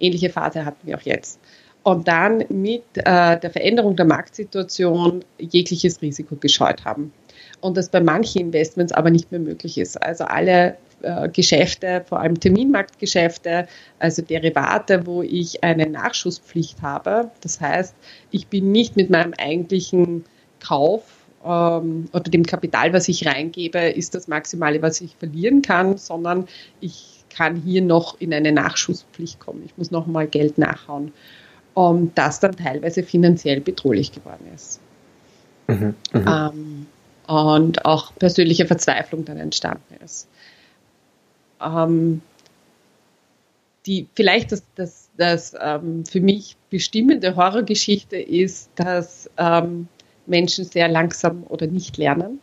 Ähnliche 0.00 0.30
Phase 0.30 0.64
hatten 0.64 0.86
wir 0.86 0.96
auch 0.96 1.02
jetzt 1.02 1.40
und 1.82 2.06
dann 2.06 2.44
mit 2.50 2.84
äh, 2.94 3.38
der 3.38 3.50
Veränderung 3.50 3.96
der 3.96 4.04
Marktsituation 4.04 5.24
jegliches 5.38 6.02
Risiko 6.02 6.36
gescheut 6.36 6.84
haben. 6.84 7.12
Und 7.60 7.76
das 7.76 7.88
bei 7.88 8.00
manchen 8.00 8.42
Investments 8.42 8.92
aber 8.92 9.10
nicht 9.10 9.32
mehr 9.32 9.40
möglich 9.40 9.78
ist. 9.78 10.00
Also 10.00 10.24
alle 10.24 10.76
äh, 11.02 11.28
Geschäfte, 11.28 12.04
vor 12.08 12.20
allem 12.20 12.38
Terminmarktgeschäfte, 12.38 13.68
also 13.98 14.22
Derivate, 14.22 15.06
wo 15.06 15.22
ich 15.22 15.62
eine 15.64 15.86
Nachschusspflicht 15.86 16.82
habe. 16.82 17.30
Das 17.40 17.60
heißt, 17.60 17.94
ich 18.30 18.48
bin 18.48 18.72
nicht 18.72 18.96
mit 18.96 19.10
meinem 19.10 19.34
eigentlichen 19.38 20.24
Kauf 20.60 21.02
ähm, 21.44 22.08
oder 22.12 22.30
dem 22.30 22.44
Kapital, 22.44 22.92
was 22.92 23.08
ich 23.08 23.26
reingebe, 23.26 23.78
ist 23.78 24.14
das 24.14 24.28
Maximale, 24.28 24.82
was 24.82 25.00
ich 25.00 25.16
verlieren 25.16 25.62
kann, 25.62 25.96
sondern 25.98 26.46
ich 26.80 27.24
kann 27.30 27.56
hier 27.56 27.82
noch 27.82 28.20
in 28.20 28.32
eine 28.32 28.52
Nachschusspflicht 28.52 29.38
kommen. 29.38 29.62
Ich 29.64 29.76
muss 29.76 29.90
noch 29.90 30.06
mal 30.06 30.26
Geld 30.26 30.58
nachhauen 30.58 31.12
um, 31.78 32.12
das 32.16 32.40
dann 32.40 32.56
teilweise 32.56 33.04
finanziell 33.04 33.60
bedrohlich 33.60 34.10
geworden 34.10 34.48
ist. 34.52 34.80
Mhm, 35.68 35.94
mh. 36.12 36.50
ähm, 36.52 36.86
und 37.28 37.84
auch 37.84 38.12
persönliche 38.16 38.66
Verzweiflung 38.66 39.24
dann 39.24 39.36
entstanden 39.36 39.94
ist. 40.04 40.28
Ähm, 41.60 42.22
die, 43.86 44.06
vielleicht 44.14 44.52
das, 44.52 44.62
das, 44.74 45.10
das 45.16 45.54
ähm, 45.60 46.04
für 46.04 46.20
mich 46.20 46.56
bestimmende 46.70 47.36
Horrorgeschichte 47.36 48.16
ist, 48.16 48.70
dass 48.76 49.30
ähm, 49.38 49.88
Menschen 50.26 50.64
sehr 50.64 50.88
langsam 50.88 51.44
oder 51.48 51.66
nicht 51.66 51.96
lernen. 51.96 52.40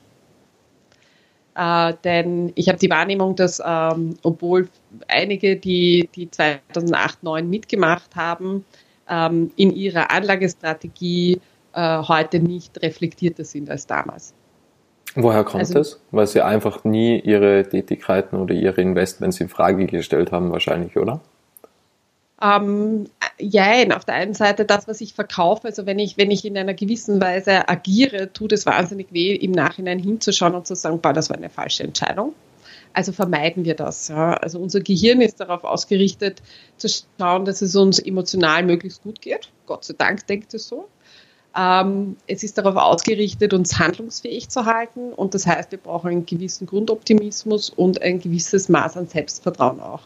Äh, 1.56 1.94
denn 2.04 2.52
ich 2.56 2.68
habe 2.68 2.80
die 2.80 2.90
Wahrnehmung, 2.90 3.36
dass 3.36 3.62
ähm, 3.66 4.18
obwohl 4.24 4.68
einige, 5.08 5.56
die, 5.56 6.10
die 6.16 6.30
2008, 6.30 6.74
2009 7.22 7.50
mitgemacht 7.50 8.16
haben, 8.16 8.66
ähm, 9.10 9.52
in 9.56 9.74
ihrer 9.74 10.12
Anlagestrategie 10.12 11.40
äh, 11.74 11.98
heute 12.00 12.40
nicht 12.40 12.82
reflektierter 12.82 13.46
sind 13.46 13.70
als 13.70 13.86
damals. 13.88 14.34
Woher 15.16 15.44
kommt 15.44 15.62
also, 15.62 15.74
das? 15.74 16.00
Weil 16.12 16.28
sie 16.28 16.42
einfach 16.42 16.84
nie 16.84 17.20
ihre 17.20 17.68
Tätigkeiten 17.68 18.36
oder 18.36 18.54
ihre 18.54 18.82
Investments 18.82 19.40
in 19.40 19.48
Frage 19.48 19.86
gestellt 19.86 20.32
haben, 20.32 20.52
wahrscheinlich, 20.52 20.98
oder? 20.98 21.22
Ähm, 22.42 23.06
jein, 23.40 23.94
auf 23.94 24.04
der 24.04 24.16
einen 24.16 24.34
Seite 24.34 24.66
das, 24.66 24.90
was 24.90 25.00
ich 25.00 25.14
verkaufe, 25.14 25.68
also 25.68 25.86
wenn 25.86 26.00
ich, 26.00 26.18
wenn 26.18 26.32
ich 26.32 26.44
in 26.44 26.58
einer 26.58 26.74
gewissen 26.74 27.22
Weise 27.22 27.70
agiere, 27.70 28.34
tut 28.34 28.52
es 28.52 28.66
wahnsinnig 28.66 29.08
weh, 29.12 29.34
im 29.34 29.52
Nachhinein 29.52 30.00
hinzuschauen 30.00 30.54
und 30.54 30.68
zu 30.68 30.76
sagen, 30.76 31.00
boah, 31.00 31.14
das 31.14 31.30
war 31.30 31.38
eine 31.38 31.50
falsche 31.50 31.84
Entscheidung. 31.84 32.34
Also 32.92 33.12
vermeiden 33.14 33.66
wir 33.66 33.76
das. 33.76 34.10
Ja. 34.10 34.34
Also 34.36 34.60
unser 34.60 34.82
Gehirn 34.82 35.22
ist 35.22 35.40
darauf 35.40 35.64
ausgerichtet, 35.64 36.42
zu 36.78 36.88
schauen, 37.20 37.46
dass 37.46 37.62
es 37.62 37.76
uns 37.76 38.00
emotional 38.00 38.64
möglichst 38.64 39.04
gut 39.04 39.22
geht. 39.22 39.50
Gott 39.66 39.86
sei 39.86 39.96
Dank 39.98 40.28
denkt 40.28 40.54
es 40.54 40.68
so. 40.68 40.88
Ähm, 41.58 42.18
es 42.28 42.44
ist 42.44 42.58
darauf 42.58 42.76
ausgerichtet, 42.76 43.54
uns 43.54 43.80
handlungsfähig 43.80 44.50
zu 44.50 44.66
halten. 44.66 45.14
Und 45.14 45.34
das 45.34 45.48
heißt, 45.48 45.72
wir 45.72 45.80
brauchen 45.80 46.12
einen 46.12 46.26
gewissen 46.26 46.68
Grundoptimismus 46.68 47.70
und 47.70 48.02
ein 48.02 48.20
gewisses 48.20 48.68
Maß 48.68 48.98
an 48.98 49.08
Selbstvertrauen 49.08 49.80
auch. 49.80 50.02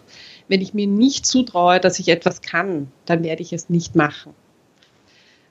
Wenn 0.47 0.61
ich 0.61 0.73
mir 0.73 0.87
nicht 0.87 1.25
zutraue, 1.25 1.79
dass 1.79 1.99
ich 1.99 2.09
etwas 2.09 2.41
kann, 2.41 2.91
dann 3.05 3.23
werde 3.23 3.41
ich 3.41 3.53
es 3.53 3.69
nicht 3.69 3.95
machen. 3.95 4.33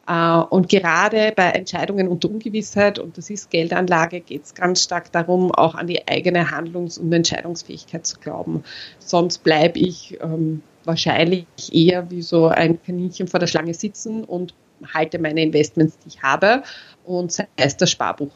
Äh, 0.07 0.39
und 0.51 0.69
gerade 0.69 1.33
bei 1.35 1.51
Entscheidungen 1.51 2.09
unter 2.09 2.31
Ungewissheit, 2.31 2.99
und 2.99 3.19
das 3.19 3.29
ist 3.29 3.51
Geldanlage, 3.51 4.21
geht 4.21 4.45
es 4.45 4.55
ganz 4.55 4.83
stark 4.83 5.13
darum, 5.13 5.53
auch 5.53 5.75
an 5.75 5.87
die 5.87 6.07
eigene 6.09 6.51
Handlungs- 6.51 6.99
und 6.99 7.13
Entscheidungsfähigkeit 7.13 8.07
zu 8.07 8.19
glauben. 8.19 8.63
Sonst 9.01 9.45
bleibe 9.45 9.79
ich 9.79 10.19
ähm, 10.23 10.63
wahrscheinlich 10.85 11.47
eher 11.73 12.11
wie 12.11 12.23
so 12.23 12.47
ein 12.47 12.81
Kaninchen 12.83 13.27
vor 13.27 13.41
der 13.41 13.49
Schlange 13.49 13.75
sitzen 13.75 14.25
und 14.25 14.55
halte 14.93 15.19
meine 15.19 15.43
Investments, 15.43 15.99
die 15.99 16.09
ich 16.09 16.23
habe, 16.23 16.63
und 17.05 17.33
sei 17.33 17.49
es 17.57 17.77
das 17.77 17.91
Sparbuch. 17.91 18.33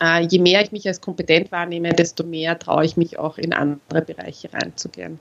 Äh, 0.00 0.26
je 0.26 0.38
mehr 0.38 0.62
ich 0.62 0.72
mich 0.72 0.86
als 0.86 1.00
kompetent 1.00 1.50
wahrnehme, 1.50 1.92
desto 1.92 2.24
mehr 2.24 2.58
traue 2.58 2.84
ich 2.84 2.96
mich 2.96 3.18
auch 3.18 3.38
in 3.38 3.52
andere 3.52 4.02
Bereiche 4.02 4.52
reinzugehen. 4.52 5.18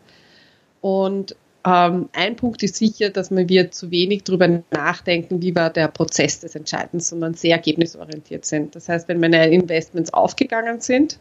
Und 0.82 1.36
ähm, 1.66 2.10
ein 2.14 2.36
Punkt 2.36 2.64
ist 2.64 2.76
sicher, 2.76 3.10
dass 3.10 3.30
wir 3.32 3.72
zu 3.72 3.92
wenig 3.92 4.24
darüber 4.24 4.64
nachdenken, 4.72 5.42
wie 5.42 5.56
war 5.56 5.70
der 5.70 5.88
Prozess 5.88 6.40
des 6.40 6.56
Entscheidens, 6.56 7.10
sondern 7.10 7.34
sehr 7.34 7.56
ergebnisorientiert 7.56 8.46
sind. 8.46 8.76
Das 8.76 8.88
heißt, 8.88 9.08
wenn 9.08 9.20
meine 9.20 9.50
Investments 9.50 10.14
aufgegangen 10.14 10.80
sind, 10.80 11.20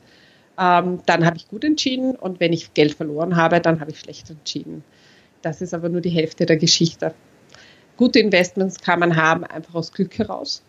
ähm, 0.59 1.01
dann 1.07 1.27
habe 1.27 1.37
ich 1.37 1.49
gut 1.49 1.65
entschieden 1.65 2.15
und 2.15 2.41
wenn 2.41 2.53
ich 2.53 2.75
Geld 2.75 2.95
verloren 2.95 3.37
habe, 3.37 3.61
dann 3.61 3.81
habe 3.81 3.91
ich 3.91 4.01
schlecht 4.01 4.31
entschieden. 4.31 4.85
Das 5.43 5.61
ist 5.61 5.75
aber 5.75 5.89
nur 5.89 6.01
die 6.01 6.11
Hälfte 6.11 6.47
der 6.47 6.57
Geschichte. 6.57 7.15
Gute 7.97 8.19
Investments 8.19 8.81
kann 8.81 9.01
man 9.01 9.17
haben 9.17 9.45
einfach 9.45 9.75
aus 9.75 9.93
Glück 9.93 10.19
heraus 10.19 10.63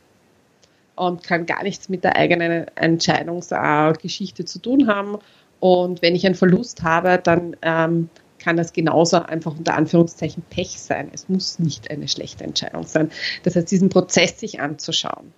und 0.96 1.24
kann 1.24 1.46
gar 1.46 1.64
nichts 1.64 1.90
mit 1.90 2.04
der 2.04 2.16
eigenen 2.16 2.68
Entscheidungsgeschichte 2.76 4.46
zu 4.46 4.60
tun 4.60 4.88
haben. 4.88 5.18
Und 5.60 6.02
wenn 6.02 6.16
ich 6.16 6.26
einen 6.26 6.36
Verlust 6.36 6.84
habe, 6.84 7.20
dann 7.22 7.56
ähm, 7.62 8.10
kann 8.40 8.58
das 8.58 8.74
genauso 8.74 9.18
einfach 9.18 9.58
unter 9.58 9.76
Anführungszeichen 9.76 10.44
Pech 10.50 10.80
sein. 10.80 11.10
Es 11.14 11.30
muss 11.30 11.60
nicht 11.60 11.90
eine 11.92 12.08
schlechte 12.08 12.44
Entscheidung 12.44 12.84
sein. 12.84 13.12
Das 13.44 13.56
heißt, 13.56 13.70
diesen 13.70 13.90
Prozess 13.90 14.40
sich 14.40 14.60
anzuschauen 14.62 15.34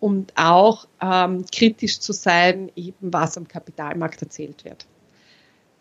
und 0.00 0.32
auch 0.36 0.86
ähm, 1.00 1.44
kritisch 1.52 2.00
zu 2.00 2.12
sein, 2.12 2.70
eben 2.76 3.12
was 3.12 3.36
am 3.36 3.48
Kapitalmarkt 3.48 4.22
erzählt 4.22 4.64
wird. 4.64 4.86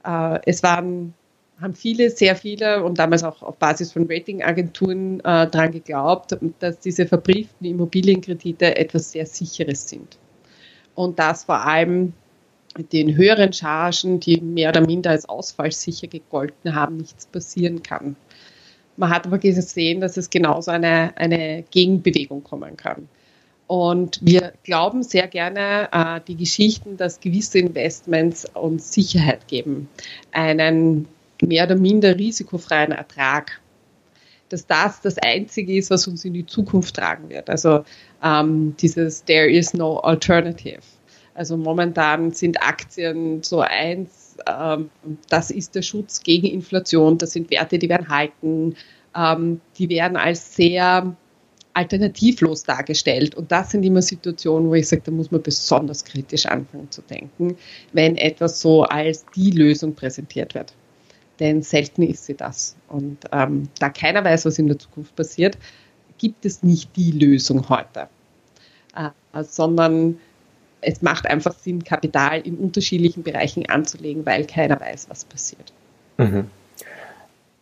Äh, 0.06 0.40
es 0.46 0.64
waren 0.64 1.14
haben 1.62 1.76
viele, 1.76 2.10
sehr 2.10 2.36
viele 2.36 2.84
und 2.84 2.98
damals 3.00 3.24
auch 3.24 3.42
auf 3.44 3.58
Basis 3.58 3.92
von 3.92 4.08
Ratingagenturen 4.10 5.20
äh, 5.20 5.48
daran 5.48 5.72
geglaubt, 5.72 6.38
dass 6.60 6.80
diese 6.80 7.06
verbrieften 7.06 7.66
Immobilienkredite 7.66 8.78
etwas 8.78 9.12
sehr 9.12 9.26
Sicheres 9.26 9.88
sind. 9.88 10.18
Und 10.96 11.20
dass 11.20 11.46
vor 11.46 11.66
allem 11.66 12.14
den 12.92 13.16
höheren 13.16 13.54
Chargen, 13.54 14.20
die 14.20 14.40
mehr 14.40 14.70
oder 14.70 14.82
minder 14.82 15.12
als 15.12 15.28
ausfallsicher 15.28 16.08
gegolten 16.08 16.74
haben, 16.74 16.98
nichts 16.98 17.26
passieren 17.26 17.84
kann. 17.84 18.16
Man 18.98 19.10
hat 19.10 19.26
aber 19.26 19.38
gesehen, 19.38 20.02
dass 20.02 20.18
es 20.18 20.30
genauso 20.30 20.72
eine, 20.72 21.16
eine 21.18 21.64
Gegenbewegung 21.72 22.44
kommen 22.44 22.78
kann. 22.78 23.08
Und 23.68 24.20
wir 24.22 24.54
glauben 24.64 25.02
sehr 25.02 25.28
gerne 25.28 25.90
äh, 25.92 26.20
die 26.28 26.36
Geschichten, 26.36 26.98
dass 26.98 27.22
gewisse 27.22 27.60
Investments 27.60 28.46
uns 28.54 28.92
Sicherheit 28.92 29.48
geben. 29.48 29.88
Einen 30.34 31.08
mehr 31.42 31.66
oder 31.66 31.76
minder 31.76 32.18
risikofreien 32.18 32.92
Ertrag. 32.92 33.60
Dass 34.50 34.68
das 34.68 35.02
das 35.02 35.18
Einzige 35.18 35.78
ist, 35.78 35.90
was 35.90 36.08
uns 36.08 36.26
in 36.26 36.34
die 36.34 36.46
Zukunft 36.46 36.96
tragen 36.96 37.30
wird. 37.30 37.50
Also 37.50 37.86
ähm, 38.22 38.76
dieses 38.78 39.24
There 39.24 39.50
is 39.50 39.74
no 39.74 40.00
alternative. 40.00 40.82
Also 41.34 41.56
momentan 41.56 42.32
sind 42.32 42.62
Aktien 42.62 43.42
so 43.44 43.62
eins, 43.62 44.36
ähm, 44.48 44.90
das 45.30 45.52
ist 45.52 45.76
der 45.76 45.82
Schutz 45.82 46.22
gegen 46.22 46.48
Inflation, 46.48 47.18
das 47.18 47.32
sind 47.32 47.50
Werte, 47.50 47.80
die 47.80 47.90
werden 47.90 48.10
halten, 48.10 48.76
ähm, 49.16 49.62
die 49.78 49.90
werden 49.90 50.18
als 50.18 50.56
sehr 50.56 51.16
alternativlos 51.74 52.64
dargestellt. 52.64 53.36
Und 53.36 53.52
das 53.52 53.72
sind 53.72 53.84
immer 53.84 54.02
Situationen, 54.02 54.70
wo 54.70 54.74
ich 54.74 54.90
sage, 54.90 55.04
da 55.06 55.12
muss 55.12 55.32
man 55.32 55.42
besonders 55.42 56.04
kritisch 56.04 56.46
anfangen 56.46 56.92
zu 56.92 57.02
denken, 57.02 57.56
wenn 57.94 58.18
etwas 58.18 58.60
so 58.60 58.84
als 58.84 59.26
die 59.36 59.52
Lösung 59.52 59.96
präsentiert 59.96 60.54
wird 60.54 60.74
denn 61.42 61.64
selten 61.64 62.04
ist 62.04 62.26
sie 62.26 62.36
das. 62.36 62.78
Und 62.88 63.18
ähm, 63.34 63.68
da 63.80 63.90
keiner 63.90 64.24
weiß, 64.24 64.46
was 64.46 64.60
in 64.60 64.68
der 64.68 64.80
Zukunft 64.80 65.16
passiert, 65.16 65.58
gibt 66.20 66.46
es 66.46 66.62
nicht 66.62 66.96
die 66.96 67.12
Lösung 67.12 67.68
heute, 67.68 68.08
äh, 68.96 69.44
sondern 69.44 70.20
es 70.82 71.02
macht 71.02 71.26
einfach 71.26 71.54
Sinn, 71.56 71.84
Kapital 71.84 72.42
in 72.42 72.58
unterschiedlichen 72.58 73.24
Bereichen 73.24 73.68
anzulegen, 73.68 74.26
weil 74.26 74.46
keiner 74.46 74.80
weiß, 74.80 75.10
was 75.10 75.26
passiert. 75.26 75.74
Mhm. 76.18 76.50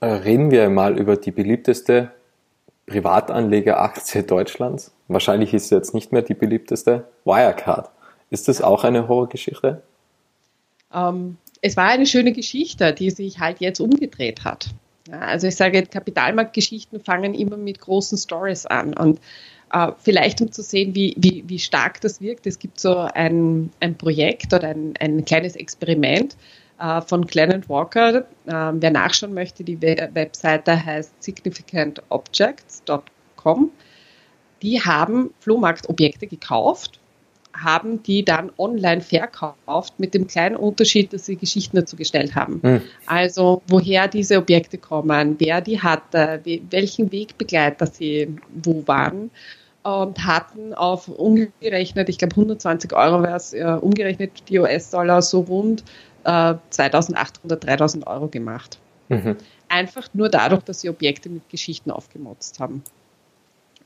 Äh, 0.01 0.06
reden 0.08 0.51
wir 0.51 0.69
mal 0.69 0.97
über 0.97 1.15
die 1.15 1.32
beliebteste 1.32 2.12
Privatanlegeraktie 2.86 4.23
Deutschlands. 4.23 4.91
Wahrscheinlich 5.08 5.54
ist 5.54 5.69
sie 5.69 5.75
jetzt 5.75 5.93
nicht 5.93 6.12
mehr 6.12 6.21
die 6.21 6.34
beliebteste 6.34 7.08
Wirecard. 7.23 7.89
Ist 8.30 8.49
das 8.49 8.62
auch 8.62 8.84
eine 8.84 9.08
Horrorgeschichte? 9.08 9.82
Ähm, 10.93 11.38
es 11.62 11.78
war 11.78 11.89
eine 11.89 12.06
schöne 12.06 12.32
Geschichte, 12.32 12.93
die 12.93 13.10
sich 13.10 13.39
halt 13.39 13.60
jetzt 13.60 13.80
umgedreht 13.80 14.43
hat. 14.43 14.69
Ja, 15.10 15.19
also 15.19 15.48
ich 15.48 15.56
sage, 15.56 15.84
Kapitalmarktgeschichten 15.84 17.00
fangen 17.02 17.34
immer 17.34 17.58
mit 17.58 17.80
großen 17.80 18.17
Stories 18.17 18.65
an 18.65 18.93
und 18.93 19.19
äh, 19.72 19.91
vielleicht 20.00 20.41
um 20.41 20.52
zu 20.52 20.62
sehen, 20.62 20.93
wie, 20.95 21.15
wie, 21.17 21.43
wie 21.48 21.60
stark 21.60 22.02
das 22.02 22.19
wirkt. 22.22 22.45
Es 22.48 22.60
gibt 22.60 22.80
so 22.80 22.98
ein, 22.98 23.72
ein 23.80 23.98
Projekt 23.98 24.54
oder 24.54 24.67
ein, 24.69 24.93
ein 25.00 25.26
kleines 25.26 25.56
Experiment 25.56 26.38
äh, 26.80 27.02
von 27.02 27.26
Glenn 27.26 27.67
Walker. 27.67 28.28
Äh, 28.45 28.45
wer 28.45 28.91
nachschauen 28.91 29.34
möchte, 29.34 29.63
die 29.63 29.82
Webseite 29.82 30.86
heißt 30.86 31.24
significantobjects.com. 31.24 33.72
Die 34.62 34.82
haben 34.82 35.34
Flohmarktobjekte 35.39 36.28
gekauft 36.28 37.00
haben 37.63 38.04
die 38.04 38.24
dann 38.24 38.52
online 38.58 39.02
verkauft 39.02 39.93
mit 40.00 40.13
dem 40.13 40.28
kleinen 40.28 40.56
Unterschied, 40.56 41.13
dass 41.13 41.26
sie 41.26 41.36
Geschichten 41.36 41.78
dazu 41.78 41.95
gestellt 41.95 42.36
haben. 42.36 42.60
Mhm. 42.62 42.82
Also 43.06 43.62
woher 43.67 44.08
diese 44.08 44.38
Objekte 44.38 44.78
kommen, 44.78 45.36
wer 45.39 45.62
die 45.62 45.82
hatte, 45.82 46.41
welchen 46.69 47.12
Wegbegleiter 47.12 47.88
sie 47.88 48.36
wo 48.54 48.84
waren 48.88 49.32
und 49.84 50.26
hatten 50.26 50.74
auf 50.74 51.08
umgerechnet, 51.08 52.10
ich 52.10 52.17
glaube 52.17 52.34
120 52.34 52.93
Euro 52.93 53.24
wäre 53.24 53.38
es, 53.38 53.54
äh, 53.54 53.78
umgerechnet 53.80 54.32
die 54.50 54.60
US-Dollar 54.60 55.22
so 55.22 55.41
rund 55.41 55.84
äh, 56.26 56.56
2800, 56.69 57.63
3000 57.63 58.08
Euro 58.08 58.28
gemacht. 58.28 58.78
Mhm. 59.10 59.38
Einfach 59.69 60.10
nur 60.13 60.30
dadurch, 60.30 60.63
dass 60.63 60.82
sie 60.82 60.89
Objekte 60.89 61.30
mit 61.30 61.48
Geschichten 61.50 61.91
aufgemotzt 61.91 62.60
haben. 62.60 62.84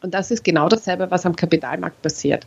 Und 0.01 0.13
das 0.13 0.31
ist 0.31 0.43
genau 0.43 0.67
dasselbe, 0.67 1.09
was 1.11 1.25
am 1.25 1.35
Kapitalmarkt 1.35 2.01
passiert 2.01 2.45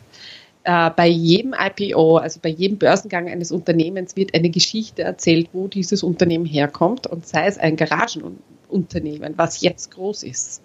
äh, 0.67 0.91
bei 0.91 1.07
jedem 1.07 1.55
IPO, 1.57 2.17
also 2.17 2.41
bei 2.41 2.49
jedem 2.49 2.77
Börsengang 2.77 3.29
eines 3.29 3.53
Unternehmens, 3.53 4.17
wird 4.17 4.35
eine 4.35 4.49
Geschichte 4.49 5.01
erzählt, 5.01 5.47
wo 5.53 5.69
dieses 5.69 6.03
Unternehmen 6.03 6.45
herkommt 6.45 7.07
und 7.07 7.25
sei 7.25 7.47
es 7.47 7.57
ein 7.57 7.77
Garagenunternehmen, 7.77 9.35
was 9.37 9.61
jetzt 9.61 9.91
groß 9.91 10.23
ist. 10.23 10.61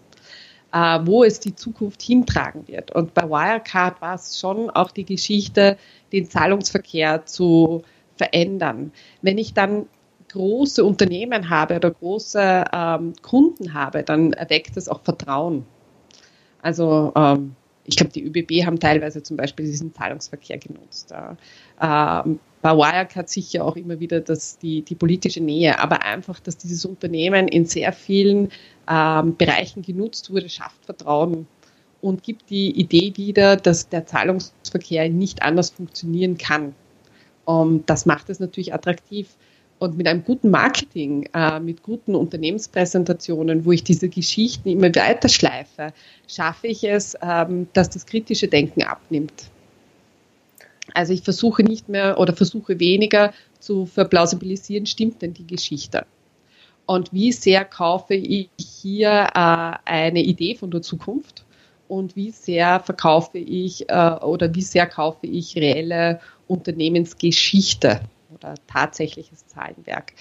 Äh, 0.72 1.00
wo 1.04 1.22
es 1.22 1.38
die 1.38 1.54
Zukunft 1.54 2.02
hintragen 2.02 2.66
wird. 2.66 2.92
Und 2.92 3.14
bei 3.14 3.28
Wirecard 3.28 4.00
war 4.00 4.14
es 4.14 4.40
schon 4.40 4.70
auch 4.70 4.90
die 4.90 5.04
Geschichte, 5.04 5.76
den 6.12 6.28
Zahlungsverkehr 6.28 7.26
zu 7.26 7.82
verändern. 8.16 8.90
Wenn 9.20 9.36
ich 9.38 9.54
dann 9.54 9.86
große 10.32 10.82
Unternehmen 10.82 11.50
habe 11.50 11.76
oder 11.76 11.90
große 11.90 12.64
ähm, 12.72 13.12
Kunden 13.22 13.74
habe, 13.74 14.02
dann 14.02 14.32
erweckt 14.32 14.76
das 14.76 14.88
auch 14.88 15.02
Vertrauen. 15.02 15.66
Also 16.62 17.12
ähm, 17.14 17.54
ich 17.84 17.96
glaube, 17.96 18.12
die 18.12 18.24
ÖBB 18.24 18.64
haben 18.64 18.78
teilweise 18.78 19.22
zum 19.22 19.36
Beispiel 19.36 19.66
diesen 19.66 19.92
Zahlungsverkehr 19.94 20.58
genutzt. 20.58 21.12
Ähm, 21.12 22.38
bei 22.60 22.70
Wirecard 22.76 23.28
sicher 23.28 23.64
auch 23.64 23.74
immer 23.76 23.98
wieder 23.98 24.20
das, 24.20 24.58
die, 24.58 24.82
die 24.82 24.94
politische 24.94 25.40
Nähe, 25.40 25.78
aber 25.80 26.02
einfach, 26.02 26.38
dass 26.38 26.56
dieses 26.56 26.84
Unternehmen 26.84 27.48
in 27.48 27.66
sehr 27.66 27.92
vielen 27.92 28.50
ähm, 28.88 29.36
Bereichen 29.36 29.82
genutzt 29.82 30.30
wurde, 30.30 30.48
schafft 30.48 30.84
Vertrauen 30.84 31.48
und 32.00 32.22
gibt 32.22 32.50
die 32.50 32.70
Idee 32.70 33.12
wieder, 33.16 33.56
dass 33.56 33.88
der 33.88 34.06
Zahlungsverkehr 34.06 35.08
nicht 35.08 35.42
anders 35.42 35.70
funktionieren 35.70 36.38
kann. 36.38 36.74
Und 37.44 37.90
das 37.90 38.06
macht 38.06 38.30
es 38.30 38.38
natürlich 38.38 38.72
attraktiv. 38.72 39.28
Und 39.82 39.96
mit 39.96 40.06
einem 40.06 40.22
guten 40.22 40.50
Marketing, 40.50 41.28
äh, 41.34 41.58
mit 41.58 41.82
guten 41.82 42.14
Unternehmenspräsentationen, 42.14 43.64
wo 43.64 43.72
ich 43.72 43.82
diese 43.82 44.08
Geschichten 44.08 44.68
immer 44.68 44.94
weiter 44.94 45.28
schleife, 45.28 45.92
schaffe 46.28 46.68
ich 46.68 46.84
es, 46.84 47.16
ähm, 47.20 47.66
dass 47.72 47.90
das 47.90 48.06
kritische 48.06 48.46
Denken 48.46 48.84
abnimmt. 48.84 49.50
Also 50.94 51.12
ich 51.12 51.22
versuche 51.22 51.64
nicht 51.64 51.88
mehr 51.88 52.20
oder 52.20 52.32
versuche 52.32 52.78
weniger 52.78 53.34
zu 53.58 53.86
verplausibilisieren, 53.86 54.86
stimmt 54.86 55.20
denn 55.20 55.34
die 55.34 55.48
Geschichte? 55.48 56.06
Und 56.86 57.12
wie 57.12 57.32
sehr 57.32 57.64
kaufe 57.64 58.14
ich 58.14 58.50
hier 58.56 59.30
äh, 59.34 59.72
eine 59.84 60.22
Idee 60.22 60.54
von 60.54 60.70
der 60.70 60.82
Zukunft? 60.82 61.44
Und 61.88 62.14
wie 62.14 62.30
sehr 62.30 62.78
verkaufe 62.78 63.38
ich 63.38 63.90
äh, 63.90 64.10
oder 64.20 64.54
wie 64.54 64.62
sehr 64.62 64.86
kaufe 64.86 65.26
ich 65.26 65.56
reelle 65.56 66.20
Unternehmensgeschichte? 66.46 68.00
Oder 68.42 68.54
tatsächliches 68.66 69.46
Zahlenwerk. 69.46 70.12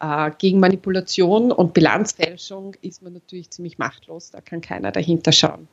Äh, 0.00 0.30
gegen 0.38 0.60
Manipulation 0.60 1.52
und 1.52 1.74
Bilanzfälschung 1.74 2.76
ist 2.82 3.02
man 3.02 3.12
natürlich 3.12 3.50
ziemlich 3.50 3.78
machtlos, 3.78 4.30
da 4.30 4.40
kann 4.40 4.60
keiner 4.60 4.92
dahinter 4.92 5.32
schauen. 5.32 5.68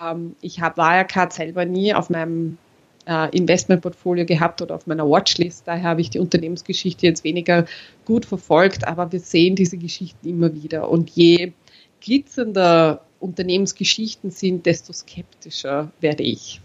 Ähm, 0.00 0.36
ich 0.40 0.60
habe 0.60 0.76
Wirecard 0.76 1.32
selber 1.32 1.64
nie 1.64 1.94
auf 1.94 2.10
meinem 2.10 2.58
äh, 3.06 3.36
Investmentportfolio 3.36 4.24
gehabt 4.24 4.62
oder 4.62 4.74
auf 4.74 4.86
meiner 4.86 5.08
Watchlist. 5.08 5.66
Daher 5.66 5.90
habe 5.90 6.00
ich 6.00 6.10
die 6.10 6.18
Unternehmensgeschichte 6.18 7.06
jetzt 7.06 7.24
weniger 7.24 7.66
gut 8.04 8.26
verfolgt, 8.26 8.86
aber 8.86 9.10
wir 9.12 9.20
sehen 9.20 9.56
diese 9.56 9.76
Geschichten 9.76 10.28
immer 10.28 10.54
wieder. 10.54 10.88
Und 10.88 11.10
je 11.10 11.52
glitzernder 12.00 13.04
Unternehmensgeschichten 13.20 14.30
sind, 14.30 14.66
desto 14.66 14.92
skeptischer 14.92 15.92
werde 16.00 16.22
ich. 16.22 16.60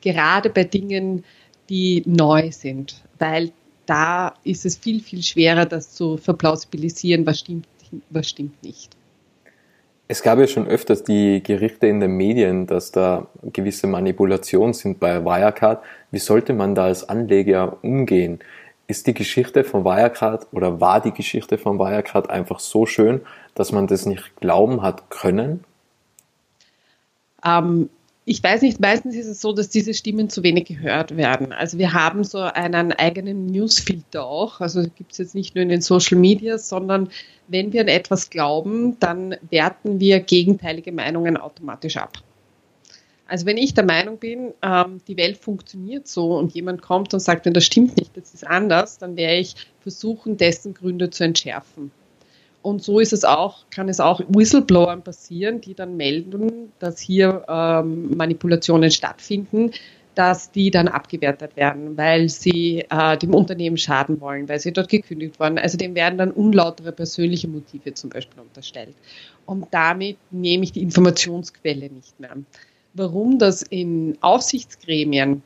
Gerade 0.00 0.50
bei 0.50 0.64
Dingen, 0.64 1.24
die 1.68 2.02
neu 2.06 2.50
sind, 2.52 3.02
weil 3.18 3.52
da 3.90 4.34
ist 4.44 4.64
es 4.64 4.76
viel, 4.76 5.00
viel 5.00 5.20
schwerer, 5.20 5.66
das 5.66 5.92
zu 5.92 6.16
verplausibilisieren, 6.16 7.26
was 7.26 7.40
stimmt, 7.40 7.66
was 8.10 8.28
stimmt 8.28 8.62
nicht. 8.62 8.96
Es 10.06 10.22
gab 10.22 10.38
ja 10.38 10.46
schon 10.46 10.68
öfters 10.68 11.02
die 11.02 11.42
Gerichte 11.42 11.88
in 11.88 11.98
den 11.98 12.12
Medien, 12.12 12.68
dass 12.68 12.92
da 12.92 13.26
gewisse 13.52 13.88
Manipulationen 13.88 14.74
sind 14.74 15.00
bei 15.00 15.24
Wirecard. 15.24 15.82
Wie 16.12 16.18
sollte 16.18 16.52
man 16.52 16.76
da 16.76 16.84
als 16.84 17.08
Anleger 17.08 17.78
umgehen? 17.82 18.38
Ist 18.86 19.08
die 19.08 19.14
Geschichte 19.14 19.64
von 19.64 19.84
Wirecard 19.84 20.46
oder 20.52 20.80
war 20.80 21.00
die 21.00 21.12
Geschichte 21.12 21.58
von 21.58 21.78
Wirecard 21.78 22.30
einfach 22.30 22.60
so 22.60 22.86
schön, 22.86 23.22
dass 23.56 23.72
man 23.72 23.88
das 23.88 24.06
nicht 24.06 24.36
glauben 24.36 24.82
hat 24.82 25.10
können? 25.10 25.64
Ähm, 27.44 27.88
ich 28.26 28.42
weiß 28.42 28.62
nicht, 28.62 28.80
meistens 28.80 29.16
ist 29.16 29.26
es 29.26 29.40
so, 29.40 29.52
dass 29.52 29.70
diese 29.70 29.94
Stimmen 29.94 30.28
zu 30.28 30.42
wenig 30.42 30.66
gehört 30.66 31.16
werden. 31.16 31.52
Also 31.52 31.78
wir 31.78 31.94
haben 31.94 32.22
so 32.22 32.38
einen 32.38 32.92
eigenen 32.92 33.46
Newsfilter 33.46 34.24
auch. 34.24 34.60
Also 34.60 34.82
gibt 34.82 35.12
es 35.12 35.18
jetzt 35.18 35.34
nicht 35.34 35.54
nur 35.54 35.62
in 35.62 35.70
den 35.70 35.80
Social 35.80 36.18
Media, 36.18 36.58
sondern 36.58 37.08
wenn 37.48 37.72
wir 37.72 37.80
an 37.80 37.88
etwas 37.88 38.30
glauben, 38.30 38.98
dann 39.00 39.36
werten 39.48 40.00
wir 40.00 40.20
gegenteilige 40.20 40.92
Meinungen 40.92 41.36
automatisch 41.36 41.96
ab. 41.96 42.18
Also 43.26 43.46
wenn 43.46 43.56
ich 43.56 43.74
der 43.74 43.84
Meinung 43.84 44.18
bin, 44.18 44.52
ähm, 44.60 45.00
die 45.06 45.16
Welt 45.16 45.38
funktioniert 45.38 46.06
so 46.08 46.36
und 46.36 46.52
jemand 46.52 46.82
kommt 46.82 47.14
und 47.14 47.20
sagt, 47.20 47.46
das 47.46 47.64
stimmt 47.64 47.96
nicht, 47.96 48.16
das 48.16 48.34
ist 48.34 48.46
anders, 48.46 48.98
dann 48.98 49.16
werde 49.16 49.36
ich 49.38 49.54
versuchen, 49.80 50.36
dessen 50.36 50.74
Gründe 50.74 51.10
zu 51.10 51.24
entschärfen. 51.24 51.92
Und 52.62 52.82
so 52.82 53.00
ist 53.00 53.12
es 53.12 53.24
auch, 53.24 53.64
kann 53.70 53.88
es 53.88 54.00
auch 54.00 54.20
Whistleblowern 54.28 55.02
passieren, 55.02 55.60
die 55.60 55.74
dann 55.74 55.96
melden, 55.96 56.72
dass 56.78 57.00
hier 57.00 57.44
ähm, 57.48 58.16
Manipulationen 58.16 58.90
stattfinden, 58.90 59.72
dass 60.14 60.50
die 60.50 60.70
dann 60.70 60.88
abgewertet 60.88 61.56
werden, 61.56 61.96
weil 61.96 62.28
sie 62.28 62.84
äh, 62.90 63.16
dem 63.16 63.32
Unternehmen 63.32 63.78
schaden 63.78 64.20
wollen, 64.20 64.48
weil 64.48 64.60
sie 64.60 64.72
dort 64.72 64.90
gekündigt 64.90 65.40
wurden. 65.40 65.58
Also 65.58 65.78
dem 65.78 65.94
werden 65.94 66.18
dann 66.18 66.30
unlautere 66.32 66.92
persönliche 66.92 67.48
Motive 67.48 67.94
zum 67.94 68.10
Beispiel 68.10 68.42
unterstellt. 68.42 68.94
Und 69.46 69.68
damit 69.70 70.18
nehme 70.30 70.64
ich 70.64 70.72
die 70.72 70.82
Informationsquelle 70.82 71.88
nicht 71.88 72.20
mehr. 72.20 72.36
Warum 72.92 73.38
das 73.38 73.62
in 73.62 74.18
Aufsichtsgremien 74.20 75.42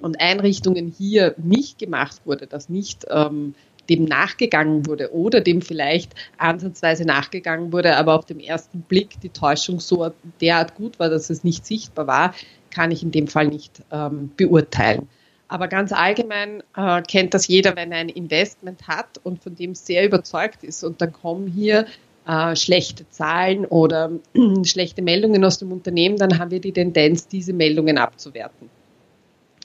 und 0.00 0.20
Einrichtungen 0.20 0.92
hier 0.96 1.34
nicht 1.38 1.78
gemacht 1.78 2.20
wurde, 2.24 2.46
dass 2.46 2.68
nicht 2.68 3.06
ähm, 3.08 3.54
dem 3.88 4.04
nachgegangen 4.04 4.86
wurde 4.86 5.12
oder 5.12 5.40
dem 5.40 5.62
vielleicht 5.62 6.12
ansatzweise 6.38 7.04
nachgegangen 7.04 7.72
wurde, 7.72 7.96
aber 7.96 8.14
auf 8.14 8.26
dem 8.26 8.40
ersten 8.40 8.80
Blick 8.82 9.20
die 9.20 9.28
Täuschung 9.28 9.80
so 9.80 10.10
derart 10.40 10.74
gut 10.74 10.98
war, 10.98 11.10
dass 11.10 11.30
es 11.30 11.44
nicht 11.44 11.66
sichtbar 11.66 12.06
war, 12.06 12.34
kann 12.70 12.90
ich 12.90 13.02
in 13.02 13.10
dem 13.10 13.28
Fall 13.28 13.48
nicht 13.48 13.82
ähm, 13.92 14.30
beurteilen. 14.36 15.08
Aber 15.48 15.68
ganz 15.68 15.92
allgemein 15.92 16.62
äh, 16.76 17.02
kennt 17.02 17.34
das 17.34 17.46
jeder, 17.46 17.76
wenn 17.76 17.92
er 17.92 17.98
ein 17.98 18.08
Investment 18.08 18.88
hat 18.88 19.20
und 19.22 19.42
von 19.42 19.54
dem 19.54 19.74
sehr 19.74 20.04
überzeugt 20.04 20.64
ist 20.64 20.82
und 20.82 21.00
dann 21.00 21.12
kommen 21.12 21.46
hier 21.46 21.86
äh, 22.26 22.56
schlechte 22.56 23.08
Zahlen 23.10 23.66
oder 23.66 24.10
schlechte 24.64 25.02
Meldungen 25.02 25.44
aus 25.44 25.58
dem 25.58 25.72
Unternehmen, 25.72 26.16
dann 26.16 26.38
haben 26.38 26.50
wir 26.50 26.60
die 26.60 26.72
Tendenz, 26.72 27.28
diese 27.28 27.52
Meldungen 27.52 27.98
abzuwerten. 27.98 28.70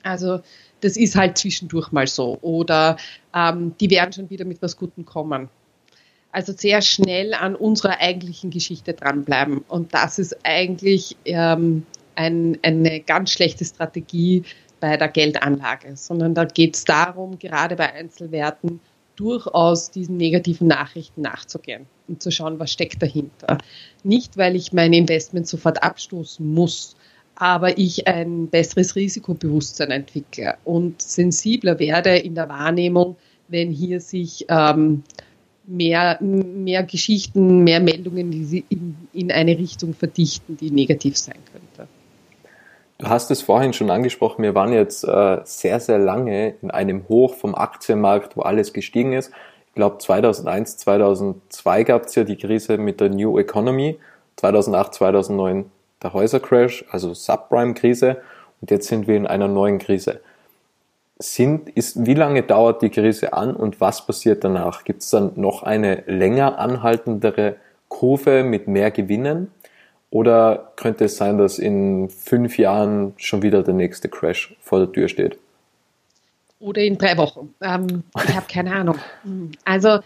Also 0.03 0.41
das 0.81 0.97
ist 0.97 1.15
halt 1.15 1.38
zwischendurch 1.38 1.91
mal 1.91 2.07
so. 2.07 2.38
Oder 2.41 2.97
ähm, 3.33 3.75
die 3.79 3.89
werden 3.89 4.13
schon 4.13 4.29
wieder 4.29 4.45
mit 4.45 4.62
was 4.62 4.77
Gutem 4.77 5.05
kommen. 5.05 5.49
Also 6.31 6.53
sehr 6.53 6.81
schnell 6.81 7.33
an 7.33 7.55
unserer 7.55 7.99
eigentlichen 7.99 8.51
Geschichte 8.51 8.93
dranbleiben. 8.93 9.59
Und 9.67 9.93
das 9.93 10.19
ist 10.19 10.38
eigentlich 10.43 11.17
ähm, 11.25 11.85
ein, 12.15 12.59
eine 12.62 12.99
ganz 12.99 13.31
schlechte 13.31 13.65
Strategie 13.65 14.43
bei 14.79 14.95
der 14.95 15.09
Geldanlage, 15.09 15.95
sondern 15.95 16.33
da 16.35 16.45
geht 16.45 16.75
es 16.75 16.85
darum, 16.85 17.39
gerade 17.39 17.75
bei 17.75 17.91
Einzelwerten 17.93 18.79
durchaus 19.15 19.91
diesen 19.91 20.15
negativen 20.15 20.67
Nachrichten 20.67 21.21
nachzugehen 21.21 21.88
und 22.07 22.23
zu 22.23 22.31
schauen, 22.31 22.57
was 22.59 22.71
steckt 22.71 23.01
dahinter. 23.01 23.57
Nicht, 24.03 24.38
weil 24.38 24.55
ich 24.55 24.71
mein 24.71 24.93
Investment 24.93 25.45
sofort 25.47 25.83
abstoßen 25.83 26.53
muss, 26.53 26.95
aber 27.39 27.78
ich 27.78 28.06
ein 28.06 28.47
besseres 28.47 28.97
Risikobewusstsein 28.97 29.91
entwickle 29.91 30.56
und 30.65 31.02
sensibler 31.02 31.80
werde 31.80 32.17
in 32.17 32.36
der 32.36 32.49
Wahrnehmung, 32.49 33.15
wenn 33.47 33.71
hier 33.71 34.02
sich 34.02 34.45
ähm, 34.49 35.04
mehr, 35.65 36.17
mehr 36.21 36.84
Geschichten, 36.84 37.63
mehr 37.63 37.80
Meldungen 37.80 38.34
in, 38.69 38.95
in 39.13 39.32
eine 39.32 39.58
Richtung 39.58 39.93
verdichten, 39.93 40.58
die 40.58 40.69
negativ 40.69 41.17
sein 41.17 41.39
könnte. 41.52 41.89
Du 42.97 43.08
hast 43.08 43.32
es 43.32 43.41
vorhin 43.41 43.71
schon 43.71 43.89
angesprochen, 43.89 44.43
wir 44.43 44.54
waren 44.54 44.73
jetzt 44.73 45.06
äh, 45.06 45.38
sehr, 45.45 45.80
sehr 45.80 45.97
lange 45.97 46.56
in 46.62 46.69
einem 46.69 47.08
Hoch 47.08 47.36
vom 47.36 47.56
Aktienmarkt, 47.56 48.36
wo 48.36 48.41
alles 48.41 48.73
gestiegen 48.73 49.13
ist. 49.13 49.32
Ich 49.67 49.75
glaube 49.75 49.99
2001, 49.99 50.75
2002 50.80 51.84
gab 51.86 52.04
es 52.04 52.15
ja 52.15 52.25
die 52.25 52.36
Krise 52.36 52.78
mit 52.78 52.99
der 52.99 53.10
New 53.10 53.39
Economy, 53.39 53.97
2008, 54.36 54.95
2009 54.95 55.71
der 56.01 56.13
Häusercrash, 56.13 56.85
also 56.89 57.13
Subprime-Krise 57.13 58.21
und 58.62 58.71
jetzt 58.71 58.88
sind 58.88 59.07
wir 59.07 59.15
in 59.15 59.27
einer 59.27 59.47
neuen 59.47 59.79
Krise. 59.79 60.21
Sind, 61.17 61.69
ist, 61.69 62.05
wie 62.05 62.13
lange 62.13 62.43
dauert 62.43 62.81
die 62.81 62.89
Krise 62.89 63.33
an 63.33 63.55
und 63.55 63.81
was 63.81 64.05
passiert 64.05 64.43
danach? 64.43 64.85
Gibt 64.85 65.01
es 65.01 65.09
dann 65.09 65.33
noch 65.35 65.63
eine 65.63 66.03
länger 66.07 66.59
anhaltendere 66.59 67.57
Kurve 67.89 68.43
mit 68.43 68.67
mehr 68.67 68.91
Gewinnen? 68.91 69.51
Oder 70.12 70.71
könnte 70.75 71.05
es 71.05 71.17
sein, 71.17 71.38
dass 71.38 71.59
in 71.59 72.09
fünf 72.09 72.57
Jahren 72.57 73.13
schon 73.17 73.41
wieder 73.41 73.63
der 73.63 73.73
nächste 73.73 74.09
Crash 74.09 74.55
vor 74.62 74.79
der 74.79 74.91
Tür 74.91 75.09
steht? 75.09 75.38
Oder 76.59 76.81
in 76.81 76.97
drei 76.97 77.17
Wochen. 77.17 77.53
Ähm, 77.62 78.03
ich 78.15 78.35
habe 78.35 78.45
keine 78.51 78.73
Ahnung. 78.73 78.97
Also, 79.65 79.99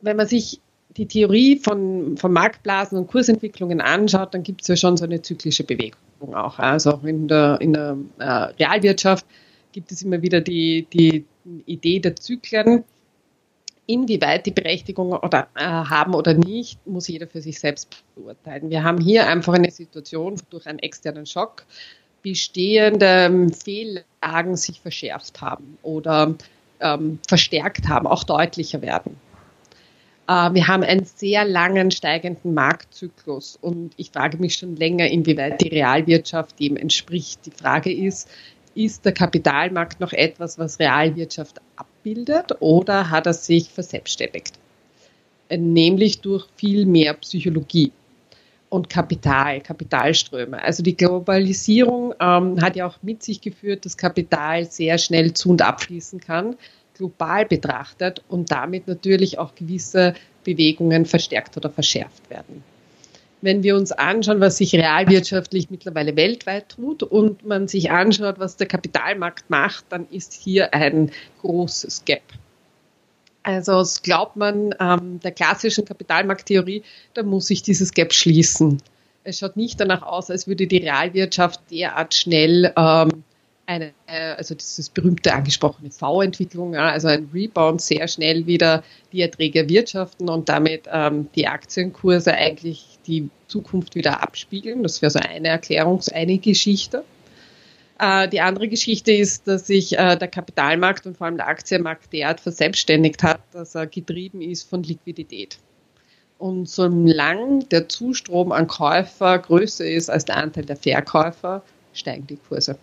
wenn 0.00 0.16
man 0.16 0.26
sich 0.26 0.60
die 0.96 1.06
Theorie 1.06 1.58
von, 1.58 2.16
von 2.16 2.32
Marktblasen 2.32 2.98
und 2.98 3.08
Kursentwicklungen 3.08 3.80
anschaut, 3.80 4.32
dann 4.32 4.42
gibt 4.42 4.62
es 4.62 4.68
ja 4.68 4.76
schon 4.76 4.96
so 4.96 5.04
eine 5.04 5.22
zyklische 5.22 5.64
Bewegung 5.64 6.34
auch. 6.34 6.58
Also 6.58 6.92
auch 6.92 7.04
in 7.04 7.26
der, 7.28 7.58
in 7.60 7.72
der 7.72 7.96
äh, 8.18 8.24
Realwirtschaft 8.24 9.26
gibt 9.72 9.90
es 9.90 10.02
immer 10.02 10.22
wieder 10.22 10.40
die, 10.40 10.86
die 10.92 11.24
Idee 11.66 11.98
der 11.98 12.16
Zyklen. 12.16 12.84
Inwieweit 13.86 14.46
die 14.46 14.52
Berechtigung 14.52 15.12
oder, 15.12 15.48
äh, 15.56 15.64
haben 15.64 16.14
oder 16.14 16.32
nicht, 16.32 16.86
muss 16.86 17.08
jeder 17.08 17.26
für 17.26 17.42
sich 17.42 17.58
selbst 17.58 18.02
beurteilen. 18.14 18.70
Wir 18.70 18.82
haben 18.82 18.98
hier 19.00 19.26
einfach 19.26 19.52
eine 19.52 19.70
Situation 19.70 20.40
durch 20.50 20.66
einen 20.66 20.78
externen 20.78 21.26
Schock, 21.26 21.66
bestehende 22.22 23.50
Fehllagen 23.52 24.56
sich 24.56 24.80
verschärft 24.80 25.42
haben 25.42 25.76
oder 25.82 26.34
ähm, 26.80 27.18
verstärkt 27.28 27.88
haben, 27.88 28.06
auch 28.06 28.24
deutlicher 28.24 28.80
werden. 28.80 29.16
Äh, 30.26 30.54
wir 30.54 30.68
haben 30.68 30.82
einen 30.82 31.04
sehr 31.04 31.44
langen 31.44 31.90
steigenden 31.90 32.54
Marktzyklus 32.54 33.58
und 33.60 33.92
ich 33.96 34.10
frage 34.10 34.38
mich 34.38 34.56
schon 34.56 34.76
länger, 34.76 35.06
inwieweit 35.08 35.60
die 35.60 35.68
Realwirtschaft 35.68 36.58
dem 36.60 36.76
entspricht. 36.76 37.46
Die 37.46 37.50
Frage 37.50 37.92
ist, 37.92 38.28
ist 38.74 39.04
der 39.04 39.12
Kapitalmarkt 39.12 40.00
noch 40.00 40.12
etwas, 40.12 40.58
was 40.58 40.78
Realwirtschaft 40.80 41.60
abbildet 41.76 42.56
oder 42.60 43.10
hat 43.10 43.26
er 43.26 43.34
sich 43.34 43.68
verselbstständigt? 43.68 44.58
Nämlich 45.50 46.20
durch 46.20 46.46
viel 46.56 46.86
mehr 46.86 47.14
Psychologie 47.14 47.92
und 48.70 48.88
Kapital, 48.88 49.60
Kapitalströme. 49.60 50.60
Also 50.60 50.82
die 50.82 50.96
Globalisierung 50.96 52.14
ähm, 52.18 52.60
hat 52.60 52.74
ja 52.74 52.86
auch 52.86 52.96
mit 53.02 53.22
sich 53.22 53.40
geführt, 53.40 53.84
dass 53.84 53.96
Kapital 53.96 54.64
sehr 54.64 54.98
schnell 54.98 55.34
zu 55.34 55.50
und 55.50 55.62
abfließen 55.62 56.18
kann 56.18 56.56
global 56.94 57.44
betrachtet 57.46 58.22
und 58.28 58.50
damit 58.50 58.88
natürlich 58.88 59.38
auch 59.38 59.54
gewisse 59.54 60.14
Bewegungen 60.44 61.06
verstärkt 61.06 61.56
oder 61.56 61.70
verschärft 61.70 62.30
werden. 62.30 62.62
Wenn 63.40 63.62
wir 63.62 63.76
uns 63.76 63.92
anschauen, 63.92 64.40
was 64.40 64.56
sich 64.56 64.74
realwirtschaftlich 64.74 65.68
mittlerweile 65.68 66.16
weltweit 66.16 66.70
tut 66.70 67.02
und 67.02 67.44
man 67.44 67.68
sich 67.68 67.90
anschaut, 67.90 68.38
was 68.38 68.56
der 68.56 68.66
Kapitalmarkt 68.66 69.50
macht, 69.50 69.84
dann 69.90 70.06
ist 70.10 70.32
hier 70.32 70.72
ein 70.72 71.10
großes 71.42 72.06
Gap. 72.06 72.22
Also 73.42 73.84
glaubt 74.02 74.36
man 74.36 74.74
ähm, 74.80 75.20
der 75.20 75.32
klassischen 75.32 75.84
Kapitalmarkttheorie, 75.84 76.82
da 77.12 77.22
muss 77.22 77.48
sich 77.48 77.62
dieses 77.62 77.92
Gap 77.92 78.14
schließen. 78.14 78.80
Es 79.22 79.38
schaut 79.38 79.56
nicht 79.58 79.78
danach 79.78 80.02
aus, 80.02 80.30
als 80.30 80.46
würde 80.46 80.66
die 80.66 80.78
Realwirtschaft 80.78 81.60
derart 81.70 82.14
schnell 82.14 82.72
ähm, 82.76 83.24
eine, 83.66 83.92
also 84.06 84.54
dieses 84.54 84.90
berühmte 84.90 85.32
angesprochene 85.32 85.90
V-Entwicklung, 85.90 86.76
also 86.76 87.08
ein 87.08 87.30
Rebound 87.32 87.80
sehr 87.80 88.08
schnell 88.08 88.46
wieder 88.46 88.82
die 89.12 89.22
Erträge 89.22 89.60
erwirtschaften 89.60 90.28
und 90.28 90.48
damit 90.48 90.84
ähm, 90.92 91.28
die 91.34 91.46
Aktienkurse 91.46 92.34
eigentlich 92.34 92.98
die 93.06 93.30
Zukunft 93.48 93.94
wieder 93.94 94.22
abspiegeln. 94.22 94.82
Das 94.82 95.00
wäre 95.02 95.10
so 95.10 95.18
eine 95.18 95.48
Erklärung, 95.48 96.00
eine 96.12 96.38
Geschichte. 96.38 97.04
Äh, 97.98 98.28
die 98.28 98.40
andere 98.40 98.68
Geschichte 98.68 99.12
ist, 99.12 99.46
dass 99.46 99.66
sich 99.66 99.96
äh, 99.96 100.16
der 100.16 100.28
Kapitalmarkt 100.28 101.06
und 101.06 101.16
vor 101.16 101.26
allem 101.26 101.36
der 101.36 101.48
Aktienmarkt 101.48 102.12
derart 102.12 102.40
verselbstständigt 102.40 103.22
hat, 103.22 103.40
dass 103.52 103.74
er 103.74 103.86
getrieben 103.86 104.42
ist 104.42 104.68
von 104.68 104.82
Liquidität. 104.82 105.58
Und 106.38 106.68
solange 106.68 107.64
der 107.66 107.88
Zustrom 107.88 108.52
an 108.52 108.66
Käufer 108.66 109.38
größer 109.38 109.86
ist 109.86 110.10
als 110.10 110.24
der 110.24 110.36
Anteil 110.36 110.64
der 110.64 110.76
Verkäufer, 110.76 111.62
steigen 111.92 112.26
die 112.26 112.36
Kurse. 112.36 112.76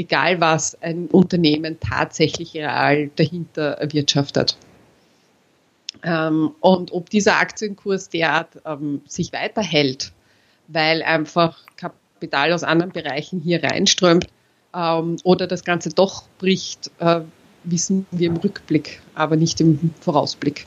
Egal 0.00 0.40
was 0.40 0.80
ein 0.80 1.08
Unternehmen 1.08 1.78
tatsächlich 1.78 2.54
real 2.54 3.10
dahinter 3.16 3.72
erwirtschaftet. 3.72 4.56
Ähm, 6.02 6.52
und 6.60 6.90
ob 6.92 7.10
dieser 7.10 7.36
Aktienkurs 7.36 8.08
derart 8.08 8.48
ähm, 8.64 9.02
sich 9.06 9.34
weiterhält, 9.34 10.12
weil 10.68 11.02
einfach 11.02 11.66
Kapital 11.76 12.54
aus 12.54 12.62
anderen 12.62 12.92
Bereichen 12.92 13.40
hier 13.40 13.62
reinströmt 13.62 14.26
ähm, 14.74 15.18
oder 15.22 15.46
das 15.46 15.64
Ganze 15.64 15.90
doch 15.90 16.22
bricht, 16.38 16.90
äh, 16.98 17.20
wissen 17.64 18.06
wir 18.10 18.28
im 18.28 18.38
Rückblick, 18.38 19.02
aber 19.14 19.36
nicht 19.36 19.60
im 19.60 19.92
Vorausblick. 20.00 20.66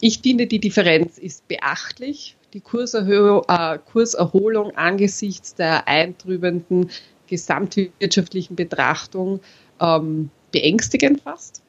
Ich 0.00 0.20
finde, 0.20 0.46
die 0.46 0.60
Differenz 0.60 1.18
ist 1.18 1.46
beachtlich. 1.46 2.36
Die 2.54 2.62
äh, 2.62 3.78
Kurserholung 3.92 4.76
angesichts 4.76 5.54
der 5.54 5.88
eintrübenden 5.88 6.88
gesamtwirtschaftlichen 7.32 8.54
Betrachtung 8.56 9.40
ähm, 9.80 10.30
beängstigend 10.50 11.22
fast. 11.22 11.62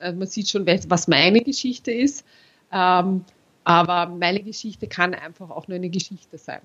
Also 0.00 0.18
man 0.18 0.26
sieht 0.26 0.48
schon, 0.48 0.66
was 0.66 1.06
meine 1.06 1.40
Geschichte 1.40 1.92
ist. 1.92 2.26
Ähm, 2.72 3.24
aber 3.62 4.06
meine 4.06 4.42
Geschichte 4.42 4.88
kann 4.88 5.14
einfach 5.14 5.48
auch 5.50 5.68
nur 5.68 5.76
eine 5.76 5.88
Geschichte 5.88 6.36
sein. 6.36 6.60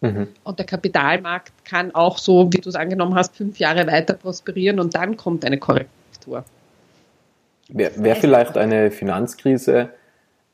Mhm. 0.00 0.28
Und 0.42 0.58
der 0.58 0.66
Kapitalmarkt 0.66 1.52
kann 1.64 1.94
auch 1.94 2.18
so, 2.18 2.50
wie 2.52 2.58
du 2.58 2.70
es 2.70 2.74
angenommen 2.74 3.14
hast, 3.14 3.36
fünf 3.36 3.58
Jahre 3.58 3.86
weiter 3.86 4.14
prosperieren 4.14 4.80
und 4.80 4.94
dann 4.94 5.16
kommt 5.16 5.44
eine 5.44 5.58
Korrektur. 5.58 6.44
Wäre 7.68 8.02
wär 8.02 8.16
vielleicht 8.16 8.56
eine 8.56 8.90
Finanzkrise, 8.90 9.90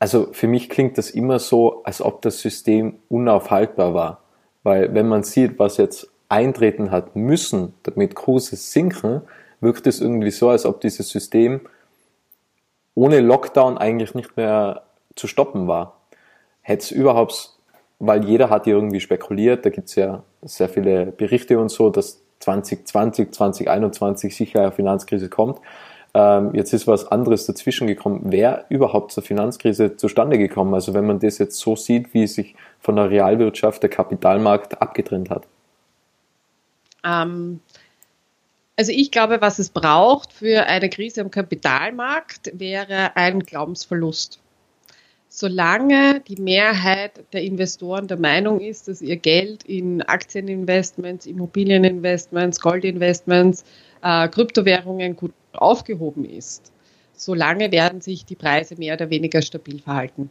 also 0.00 0.32
für 0.32 0.48
mich 0.48 0.68
klingt 0.68 0.98
das 0.98 1.10
immer 1.10 1.38
so, 1.38 1.82
als 1.84 2.02
ob 2.02 2.22
das 2.22 2.40
System 2.40 2.98
unaufhaltbar 3.08 3.94
war. 3.94 4.22
Weil 4.62 4.92
wenn 4.94 5.08
man 5.08 5.22
sieht, 5.22 5.58
was 5.58 5.76
jetzt 5.76 6.09
eintreten 6.30 6.90
hat 6.90 7.16
müssen, 7.16 7.74
damit 7.82 8.14
Kurse 8.14 8.56
sinken, 8.56 9.22
wirkt 9.60 9.86
es 9.86 10.00
irgendwie 10.00 10.30
so, 10.30 10.48
als 10.48 10.64
ob 10.64 10.80
dieses 10.80 11.10
System 11.10 11.60
ohne 12.94 13.20
Lockdown 13.20 13.78
eigentlich 13.78 14.14
nicht 14.14 14.36
mehr 14.36 14.82
zu 15.16 15.26
stoppen 15.26 15.68
war. 15.68 16.00
Hätte 16.62 16.84
es 16.84 16.90
überhaupt, 16.90 17.56
weil 17.98 18.24
jeder 18.24 18.48
hat 18.50 18.66
ja 18.66 18.74
irgendwie 18.74 19.00
spekuliert, 19.00 19.64
da 19.66 19.70
gibt 19.70 19.88
es 19.88 19.96
ja 19.96 20.22
sehr 20.42 20.68
viele 20.68 21.06
Berichte 21.06 21.58
und 21.58 21.70
so, 21.70 21.90
dass 21.90 22.22
2020, 22.40 23.32
2021 23.32 24.34
sicher 24.34 24.60
eine 24.60 24.72
Finanzkrise 24.72 25.28
kommt. 25.28 25.60
Ähm, 26.12 26.54
jetzt 26.54 26.72
ist 26.72 26.86
was 26.86 27.06
anderes 27.06 27.46
dazwischen 27.46 27.86
gekommen. 27.86 28.22
Wer 28.24 28.64
überhaupt 28.68 29.12
zur 29.12 29.22
Finanzkrise 29.22 29.96
zustande 29.96 30.38
gekommen? 30.38 30.74
Also 30.74 30.94
wenn 30.94 31.06
man 31.06 31.20
das 31.20 31.38
jetzt 31.38 31.58
so 31.58 31.76
sieht, 31.76 32.14
wie 32.14 32.26
sich 32.26 32.56
von 32.80 32.96
der 32.96 33.10
Realwirtschaft 33.10 33.82
der 33.82 33.90
Kapitalmarkt 33.90 34.80
abgetrennt 34.82 35.30
hat. 35.30 35.46
Ähm, 37.04 37.60
also 38.80 38.92
ich 38.92 39.10
glaube, 39.10 39.42
was 39.42 39.58
es 39.58 39.68
braucht 39.68 40.32
für 40.32 40.64
eine 40.66 40.88
Krise 40.88 41.20
am 41.20 41.30
Kapitalmarkt, 41.30 42.50
wäre 42.54 43.14
ein 43.14 43.40
Glaubensverlust. 43.40 44.40
Solange 45.28 46.20
die 46.20 46.40
Mehrheit 46.40 47.24
der 47.34 47.42
Investoren 47.42 48.08
der 48.08 48.18
Meinung 48.18 48.58
ist, 48.58 48.88
dass 48.88 49.02
ihr 49.02 49.16
Geld 49.16 49.64
in 49.64 50.00
Aktieninvestments, 50.00 51.26
Immobilieninvestments, 51.26 52.58
Goldinvestments, 52.58 53.64
äh, 54.02 54.26
Kryptowährungen 54.28 55.14
gut 55.14 55.34
aufgehoben 55.52 56.24
ist, 56.24 56.72
solange 57.12 57.70
werden 57.70 58.00
sich 58.00 58.24
die 58.24 58.34
Preise 58.34 58.76
mehr 58.76 58.94
oder 58.94 59.10
weniger 59.10 59.42
stabil 59.42 59.78
verhalten. 59.78 60.30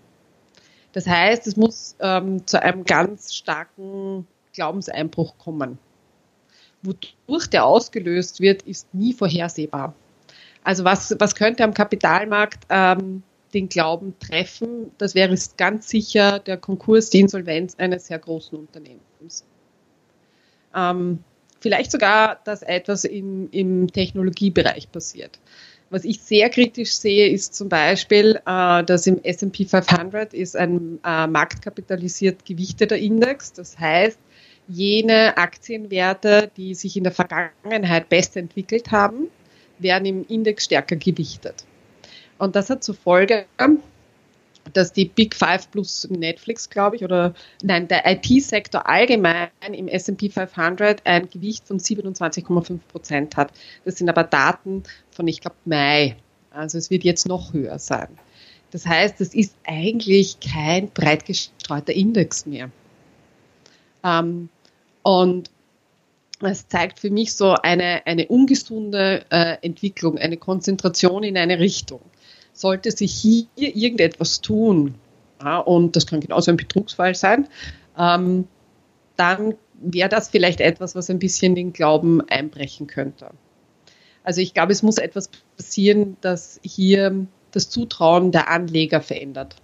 Das 0.94 1.06
heißt, 1.06 1.46
es 1.46 1.56
muss 1.56 1.96
ähm, 2.00 2.48
zu 2.48 2.60
einem 2.64 2.84
ganz 2.84 3.36
starken 3.36 4.26
Glaubenseinbruch 4.54 5.38
kommen 5.38 5.78
wodurch 6.82 7.48
der 7.48 7.66
ausgelöst 7.66 8.42
wird, 8.42 8.64
ist 8.64 8.94
nie 8.94 9.14
vorhersehbar. 9.14 9.94
Also 10.64 10.84
was, 10.84 11.16
was 11.20 11.36
könnte 11.36 11.64
am 11.64 11.74
Kapitalmarkt 11.74 12.66
ähm, 12.70 13.24
den 13.54 13.70
Glauben 13.70 14.14
treffen? 14.20 14.92
Das 14.98 15.16
wäre 15.16 15.36
ganz 15.58 15.90
sicher 15.90 16.40
der 16.40 16.58
Konkurs, 16.58 17.10
die 17.10 17.22
Insolvenz 17.22 17.76
eines 17.76 18.08
sehr 18.08 18.20
großen 18.20 18.58
Unternehmens. 18.58 19.46
Ähm, 20.76 21.20
vielleicht 21.60 21.92
sogar, 21.92 22.40
dass 22.44 22.62
etwas 22.62 23.06
im, 23.06 23.50
im 23.52 23.92
Technologiebereich 23.92 24.92
passiert. 24.92 25.40
Was 25.92 26.06
ich 26.06 26.22
sehr 26.22 26.50
kritisch 26.50 26.94
sehe, 26.94 27.30
ist 27.30 27.56
zum 27.56 27.68
Beispiel, 27.68 28.40
äh, 28.46 28.84
dass 28.84 29.08
im 29.08 29.24
S&P 29.24 29.66
500 29.66 30.34
ist 30.34 30.56
ein 30.56 31.00
äh, 31.04 31.26
marktkapitalisiert 31.26 32.46
gewichteter 32.46 32.96
Index. 32.96 33.54
Das 33.54 33.80
heißt, 33.80 34.20
jene 34.70 35.36
Aktienwerte, 35.38 36.52
die 36.56 36.76
sich 36.76 36.96
in 36.96 37.04
der 37.04 37.12
Vergangenheit 37.12 38.08
besser 38.08 38.40
entwickelt 38.40 38.92
haben, 38.92 39.28
werden 39.80 40.06
im 40.06 40.26
Index 40.28 40.66
stärker 40.66 40.96
gewichtet. 40.96 41.66
Und 42.38 42.56
das 42.56 42.70
hat 42.70 42.84
zur 42.84 42.96
Folge, 42.96 43.46
dass 44.74 44.94
die 44.94 45.06
Big 45.06 45.36
Five 45.36 45.70
plus 45.72 46.08
Netflix, 46.10 46.70
glaube 46.70 46.96
ich, 46.96 47.04
oder 47.04 47.34
nein, 47.64 47.88
der 47.88 48.06
IT-Sektor 48.06 48.88
allgemein 48.88 49.50
im 49.74 49.88
S&P 49.88 50.30
500 50.30 51.06
ein 51.06 51.30
Gewicht 51.30 51.68
von 51.68 51.80
27,5 51.80 52.80
Prozent 52.92 53.38
hat. 53.38 53.52
Das 53.86 53.98
sind 53.98 54.10
aber 54.10 54.24
Daten 54.24 54.84
von, 55.12 55.28
ich 55.28 55.42
glaube, 55.42 55.58
Mai. 55.66 56.16
Also 56.52 56.78
es 56.78 56.90
wird 56.90 57.04
jetzt 57.04 57.28
noch 57.28 57.54
höher 57.54 57.80
sein. 57.80 58.08
Das 58.72 58.86
heißt, 58.86 59.20
es 59.22 59.34
ist 59.34 59.56
eigentlich 59.66 60.40
kein 60.40 60.90
breit 60.90 61.26
gestreuter 61.26 61.94
Index 61.94 62.46
mehr. 62.46 62.70
Ähm, 64.04 64.50
und 65.04 65.50
es 66.42 66.68
zeigt 66.68 67.00
für 67.00 67.10
mich 67.10 67.34
so 67.34 67.54
eine, 67.54 68.06
eine 68.06 68.28
ungesunde 68.28 69.26
äh, 69.30 69.58
Entwicklung, 69.62 70.18
eine 70.18 70.38
Konzentration 70.38 71.24
in 71.24 71.38
eine 71.38 71.60
Richtung. 71.60 72.02
Sollte 72.54 72.92
sich 72.92 73.14
hier 73.14 73.48
irgendetwas 73.56 74.42
tun, 74.42 74.96
ja, 75.42 75.60
und 75.60 75.96
das 75.96 76.08
kann 76.08 76.20
genauso 76.20 76.52
ein 76.52 76.58
Betrugsfall 76.58 77.16
sein, 77.16 77.48
ähm, 77.98 78.48
dann 79.16 79.56
wäre 79.82 80.10
das 80.10 80.30
vielleicht 80.30 80.62
etwas, 80.62 80.96
was 80.96 81.10
ein 81.10 81.20
bisschen 81.20 81.56
den 81.56 81.74
Glauben 81.74 82.22
einbrechen 82.30 82.88
könnte. 82.88 83.32
Also 84.24 84.42
ich 84.42 84.54
glaube, 84.54 84.72
es 84.72 84.84
muss 84.84 84.98
etwas 84.98 85.30
passieren, 85.58 86.18
das 86.22 86.60
hier 86.64 87.28
das 87.52 87.70
Zutrauen 87.70 88.32
der 88.32 88.50
Anleger 88.50 89.02
verändert. 89.02 89.56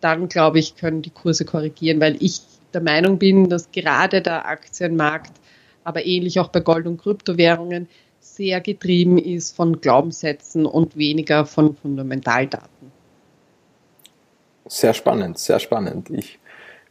Dann, 0.00 0.28
glaube 0.28 0.58
ich, 0.58 0.76
können 0.76 1.02
die 1.02 1.10
Kurse 1.10 1.44
korrigieren, 1.44 2.00
weil 2.00 2.16
ich 2.22 2.40
der 2.72 2.80
Meinung 2.80 3.18
bin, 3.18 3.48
dass 3.48 3.70
gerade 3.70 4.22
der 4.22 4.46
Aktienmarkt, 4.46 5.32
aber 5.84 6.04
ähnlich 6.04 6.40
auch 6.40 6.48
bei 6.48 6.60
Gold- 6.60 6.86
und 6.86 7.00
Kryptowährungen, 7.00 7.88
sehr 8.20 8.60
getrieben 8.60 9.18
ist 9.18 9.56
von 9.56 9.80
Glaubenssätzen 9.80 10.66
und 10.66 10.96
weniger 10.96 11.46
von 11.46 11.74
Fundamentaldaten. 11.74 12.92
Sehr 14.66 14.94
spannend, 14.94 15.38
sehr 15.38 15.58
spannend. 15.58 16.10
Ich 16.10 16.38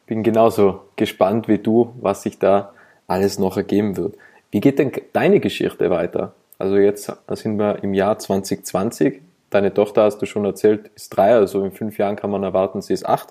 bin 0.06 0.24
genauso 0.24 0.82
gespannt 0.96 1.48
wie 1.48 1.60
du, 1.60 1.94
was 2.02 2.24
sich 2.24 2.40
da 2.40 2.74
alles 3.08 3.40
noch 3.40 3.58
ergeben 3.58 3.96
wird. 3.96 4.16
Wie 4.52 4.60
geht 4.60 4.80
denn 4.80 4.92
deine 5.14 5.40
Geschichte 5.40 5.90
weiter? 5.90 6.34
Also 6.58 6.78
jetzt 6.78 7.12
sind 7.30 7.58
wir 7.58 7.84
im 7.84 7.94
Jahr 7.94 8.20
2020. 8.20 9.22
Deine 9.50 9.74
Tochter, 9.74 10.04
hast 10.04 10.18
du 10.20 10.26
schon 10.26 10.46
erzählt, 10.46 10.92
ist 10.96 11.10
drei, 11.10 11.34
also 11.34 11.64
in 11.64 11.72
fünf 11.72 11.98
Jahren 11.98 12.16
kann 12.16 12.30
man 12.32 12.44
erwarten, 12.44 12.82
sie 12.82 12.94
ist 12.94 13.06
acht. 13.06 13.30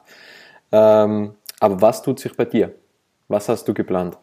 Ähm, 0.72 1.34
aber 1.60 1.80
was 1.80 2.02
tut 2.02 2.20
sich 2.20 2.34
bei 2.34 2.44
dir? 2.44 2.74
Was 3.28 3.48
hast 3.48 3.66
du 3.68 3.74
geplant? 3.74 4.16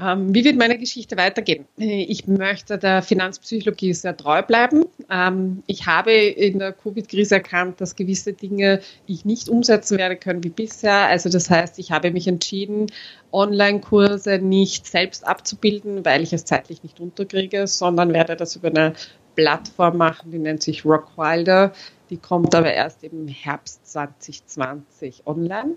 Ähm, 0.00 0.32
wie 0.32 0.44
wird 0.44 0.56
meine 0.56 0.78
Geschichte 0.78 1.16
weitergehen? 1.16 1.66
Ich 1.76 2.28
möchte 2.28 2.78
der 2.78 3.02
Finanzpsychologie 3.02 3.92
sehr 3.92 4.16
treu 4.16 4.40
bleiben. 4.40 4.84
Ähm, 5.10 5.64
ich 5.66 5.86
habe 5.86 6.12
in 6.12 6.60
der 6.60 6.72
Covid-Krise 6.72 7.36
erkannt, 7.36 7.80
dass 7.80 7.96
gewisse 7.96 8.32
Dinge 8.32 8.80
ich 9.06 9.24
nicht 9.24 9.48
umsetzen 9.48 9.98
werde 9.98 10.14
können 10.14 10.44
wie 10.44 10.50
bisher. 10.50 11.08
Also 11.08 11.28
das 11.28 11.50
heißt, 11.50 11.80
ich 11.80 11.90
habe 11.90 12.12
mich 12.12 12.28
entschieden, 12.28 12.86
Online-Kurse 13.32 14.38
nicht 14.38 14.86
selbst 14.86 15.26
abzubilden, 15.26 16.04
weil 16.04 16.22
ich 16.22 16.32
es 16.32 16.44
zeitlich 16.44 16.84
nicht 16.84 17.00
unterkriege, 17.00 17.66
sondern 17.66 18.12
werde 18.12 18.36
das 18.36 18.54
über 18.54 18.68
eine 18.68 18.94
Plattform 19.34 19.96
machen, 19.96 20.30
die 20.30 20.38
nennt 20.38 20.62
sich 20.62 20.84
Rockwilder. 20.84 21.72
Die 22.10 22.16
kommt 22.16 22.54
aber 22.54 22.72
erst 22.72 23.02
im 23.02 23.26
Herbst 23.26 23.86
2020 23.90 25.26
online. 25.26 25.76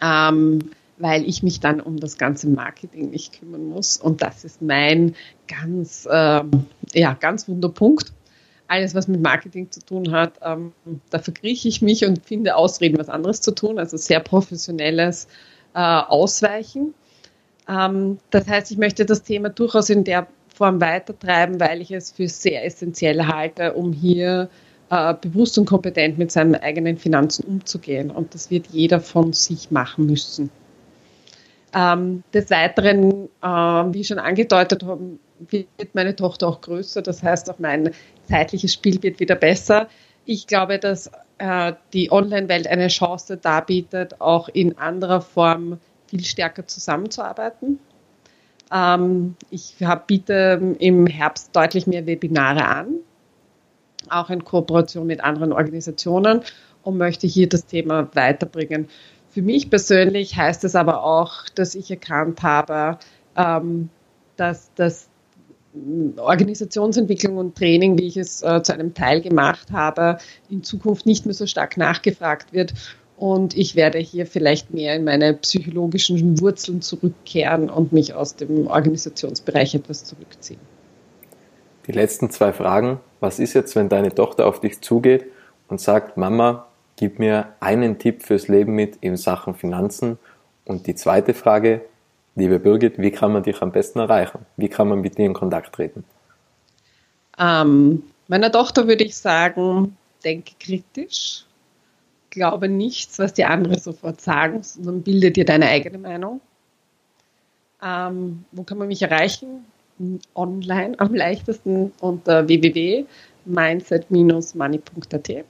Ähm, 0.00 0.70
weil 0.98 1.28
ich 1.28 1.42
mich 1.42 1.60
dann 1.60 1.80
um 1.80 1.98
das 1.98 2.18
ganze 2.18 2.48
Marketing 2.48 3.10
nicht 3.10 3.38
kümmern 3.38 3.68
muss. 3.68 3.96
Und 3.96 4.22
das 4.22 4.44
ist 4.44 4.62
mein 4.62 5.14
ganz, 5.46 6.06
äh, 6.10 6.42
ja, 6.94 7.14
ganz 7.14 7.48
Wunderpunkt. 7.48 8.12
Alles, 8.68 8.94
was 8.94 9.06
mit 9.06 9.20
Marketing 9.20 9.70
zu 9.70 9.80
tun 9.80 10.10
hat, 10.10 10.40
ähm, 10.42 10.72
da 11.10 11.18
verkrieche 11.18 11.68
ich 11.68 11.82
mich 11.82 12.04
und 12.04 12.24
finde 12.24 12.56
Ausreden, 12.56 12.98
was 12.98 13.08
anderes 13.08 13.40
zu 13.40 13.54
tun. 13.54 13.78
Also 13.78 13.96
sehr 13.96 14.20
professionelles 14.20 15.28
äh, 15.74 15.78
Ausweichen. 15.78 16.94
Ähm, 17.68 18.18
das 18.30 18.48
heißt, 18.48 18.70
ich 18.70 18.78
möchte 18.78 19.04
das 19.04 19.22
Thema 19.22 19.50
durchaus 19.50 19.90
in 19.90 20.02
der 20.04 20.26
Form 20.48 20.80
weitertreiben, 20.80 21.60
weil 21.60 21.82
ich 21.82 21.90
es 21.90 22.10
für 22.10 22.28
sehr 22.28 22.64
essentiell 22.64 23.26
halte, 23.26 23.74
um 23.74 23.92
hier 23.92 24.48
äh, 24.90 25.14
bewusst 25.14 25.58
und 25.58 25.66
kompetent 25.66 26.18
mit 26.18 26.30
seinen 26.32 26.54
eigenen 26.54 26.96
Finanzen 26.96 27.44
umzugehen. 27.44 28.10
Und 28.10 28.34
das 28.34 28.50
wird 28.50 28.68
jeder 28.68 29.00
von 29.00 29.32
sich 29.32 29.70
machen 29.70 30.06
müssen. 30.06 30.50
Ähm, 31.74 32.22
des 32.32 32.50
Weiteren, 32.50 33.28
äh, 33.42 33.46
wie 33.46 34.04
schon 34.04 34.18
angedeutet 34.18 34.84
wird 35.50 35.94
meine 35.94 36.16
Tochter 36.16 36.48
auch 36.48 36.60
größer. 36.60 37.02
Das 37.02 37.22
heißt, 37.22 37.50
auch 37.50 37.58
mein 37.58 37.90
zeitliches 38.28 38.72
Spiel 38.72 39.02
wird 39.02 39.20
wieder 39.20 39.34
besser. 39.34 39.88
Ich 40.24 40.46
glaube, 40.46 40.78
dass 40.78 41.10
äh, 41.38 41.72
die 41.92 42.10
Online-Welt 42.10 42.66
eine 42.66 42.88
Chance 42.88 43.36
darbietet, 43.36 44.20
auch 44.20 44.48
in 44.48 44.78
anderer 44.78 45.20
Form 45.20 45.78
viel 46.06 46.24
stärker 46.24 46.66
zusammenzuarbeiten. 46.66 47.78
Ähm, 48.72 49.36
ich 49.50 49.76
hab, 49.82 50.06
biete 50.06 50.76
im 50.78 51.06
Herbst 51.06 51.54
deutlich 51.54 51.86
mehr 51.86 52.06
Webinare 52.06 52.64
an, 52.66 52.94
auch 54.10 54.30
in 54.30 54.44
Kooperation 54.44 55.06
mit 55.06 55.22
anderen 55.22 55.52
Organisationen 55.52 56.40
und 56.82 56.98
möchte 56.98 57.26
hier 57.26 57.48
das 57.48 57.66
Thema 57.66 58.08
weiterbringen. 58.14 58.88
Für 59.28 59.42
mich 59.42 59.68
persönlich 59.70 60.36
heißt 60.36 60.64
es 60.64 60.74
aber 60.74 61.04
auch, 61.04 61.48
dass 61.54 61.74
ich 61.74 61.90
erkannt 61.90 62.42
habe, 62.42 62.98
ähm, 63.36 63.90
dass 64.36 64.70
das 64.74 65.08
Organisationsentwicklung 66.16 67.36
und 67.36 67.54
Training, 67.54 67.98
wie 67.98 68.06
ich 68.06 68.16
es 68.16 68.42
äh, 68.42 68.62
zu 68.62 68.72
einem 68.72 68.94
Teil 68.94 69.20
gemacht 69.20 69.72
habe, 69.72 70.18
in 70.48 70.62
Zukunft 70.62 71.04
nicht 71.04 71.26
mehr 71.26 71.34
so 71.34 71.46
stark 71.46 71.76
nachgefragt 71.76 72.52
wird 72.52 72.72
und 73.16 73.56
ich 73.56 73.76
werde 73.76 73.98
hier 73.98 74.26
vielleicht 74.26 74.72
mehr 74.72 74.94
in 74.94 75.04
meine 75.04 75.34
psychologischen 75.34 76.40
Wurzeln 76.40 76.82
zurückkehren 76.82 77.70
und 77.70 77.92
mich 77.92 78.14
aus 78.14 78.36
dem 78.36 78.66
Organisationsbereich 78.66 79.74
etwas 79.74 80.04
zurückziehen. 80.04 80.60
Die 81.86 81.92
letzten 81.92 82.30
zwei 82.30 82.52
Fragen. 82.52 83.00
Was 83.20 83.38
ist 83.38 83.54
jetzt, 83.54 83.76
wenn 83.76 83.88
deine 83.88 84.14
Tochter 84.14 84.46
auf 84.46 84.60
dich 84.60 84.80
zugeht 84.80 85.26
und 85.68 85.80
sagt, 85.80 86.16
Mama, 86.16 86.66
gib 86.96 87.18
mir 87.18 87.48
einen 87.60 87.98
Tipp 87.98 88.22
fürs 88.22 88.48
Leben 88.48 88.74
mit 88.74 88.96
in 89.00 89.16
Sachen 89.16 89.54
Finanzen? 89.54 90.18
Und 90.64 90.86
die 90.86 90.96
zweite 90.96 91.32
Frage, 91.32 91.82
liebe 92.34 92.58
Birgit, 92.58 92.98
wie 92.98 93.12
kann 93.12 93.32
man 93.32 93.44
dich 93.44 93.62
am 93.62 93.72
besten 93.72 94.00
erreichen? 94.00 94.40
Wie 94.56 94.68
kann 94.68 94.88
man 94.88 95.00
mit 95.00 95.16
dir 95.16 95.26
in 95.26 95.34
Kontakt 95.34 95.74
treten? 95.74 96.04
Ähm, 97.38 98.02
meiner 98.28 98.50
Tochter 98.50 98.88
würde 98.88 99.04
ich 99.04 99.16
sagen, 99.16 99.96
denke 100.24 100.52
kritisch, 100.58 101.44
glaube 102.30 102.68
nichts, 102.68 103.18
was 103.18 103.32
die 103.32 103.44
anderen 103.44 103.78
sofort 103.78 104.20
sagen, 104.20 104.62
sondern 104.62 105.02
bilde 105.02 105.30
dir 105.30 105.44
deine 105.44 105.66
eigene 105.66 105.98
Meinung. 105.98 106.40
Ähm, 107.82 108.44
wo 108.52 108.62
kann 108.64 108.78
man 108.78 108.88
mich 108.88 109.02
erreichen? 109.02 109.64
Online 110.34 110.98
am 110.98 111.14
leichtesten 111.14 111.92
unter 112.00 112.48
www.mindset-money.at 112.48 115.44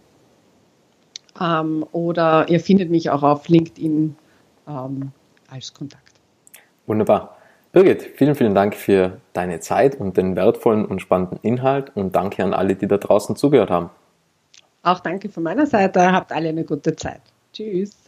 ähm, 1.41 1.87
oder 1.93 2.49
ihr 2.49 2.61
findet 2.61 2.91
mich 2.91 3.11
auch 3.11 3.23
auf 3.23 3.49
LinkedIn 3.49 4.17
ähm, 4.69 5.13
als 5.51 5.75
Kontakt. 5.75 6.13
Wunderbar. 6.87 7.37
Birgit, 7.73 8.03
vielen, 8.03 8.35
vielen 8.35 8.55
Dank 8.55 8.75
für 8.75 9.21
deine 9.33 9.61
Zeit 9.61 10.01
und 10.01 10.17
den 10.17 10.35
wertvollen 10.35 10.87
und 10.87 11.01
spannenden 11.01 11.39
Inhalt 11.43 11.95
und 11.95 12.17
danke 12.17 12.43
an 12.43 12.55
alle, 12.55 12.75
die 12.75 12.87
da 12.87 12.97
draußen 12.97 13.37
zugehört 13.37 13.71
haben. 13.71 13.91
Auch 14.83 15.01
danke 15.01 15.29
von 15.29 15.43
meiner 15.43 15.67
Seite. 15.67 16.13
Habt 16.13 16.33
alle 16.33 16.49
eine 16.49 16.65
gute 16.65 16.97
Zeit. 16.97 17.21
Tschüss. 17.53 18.06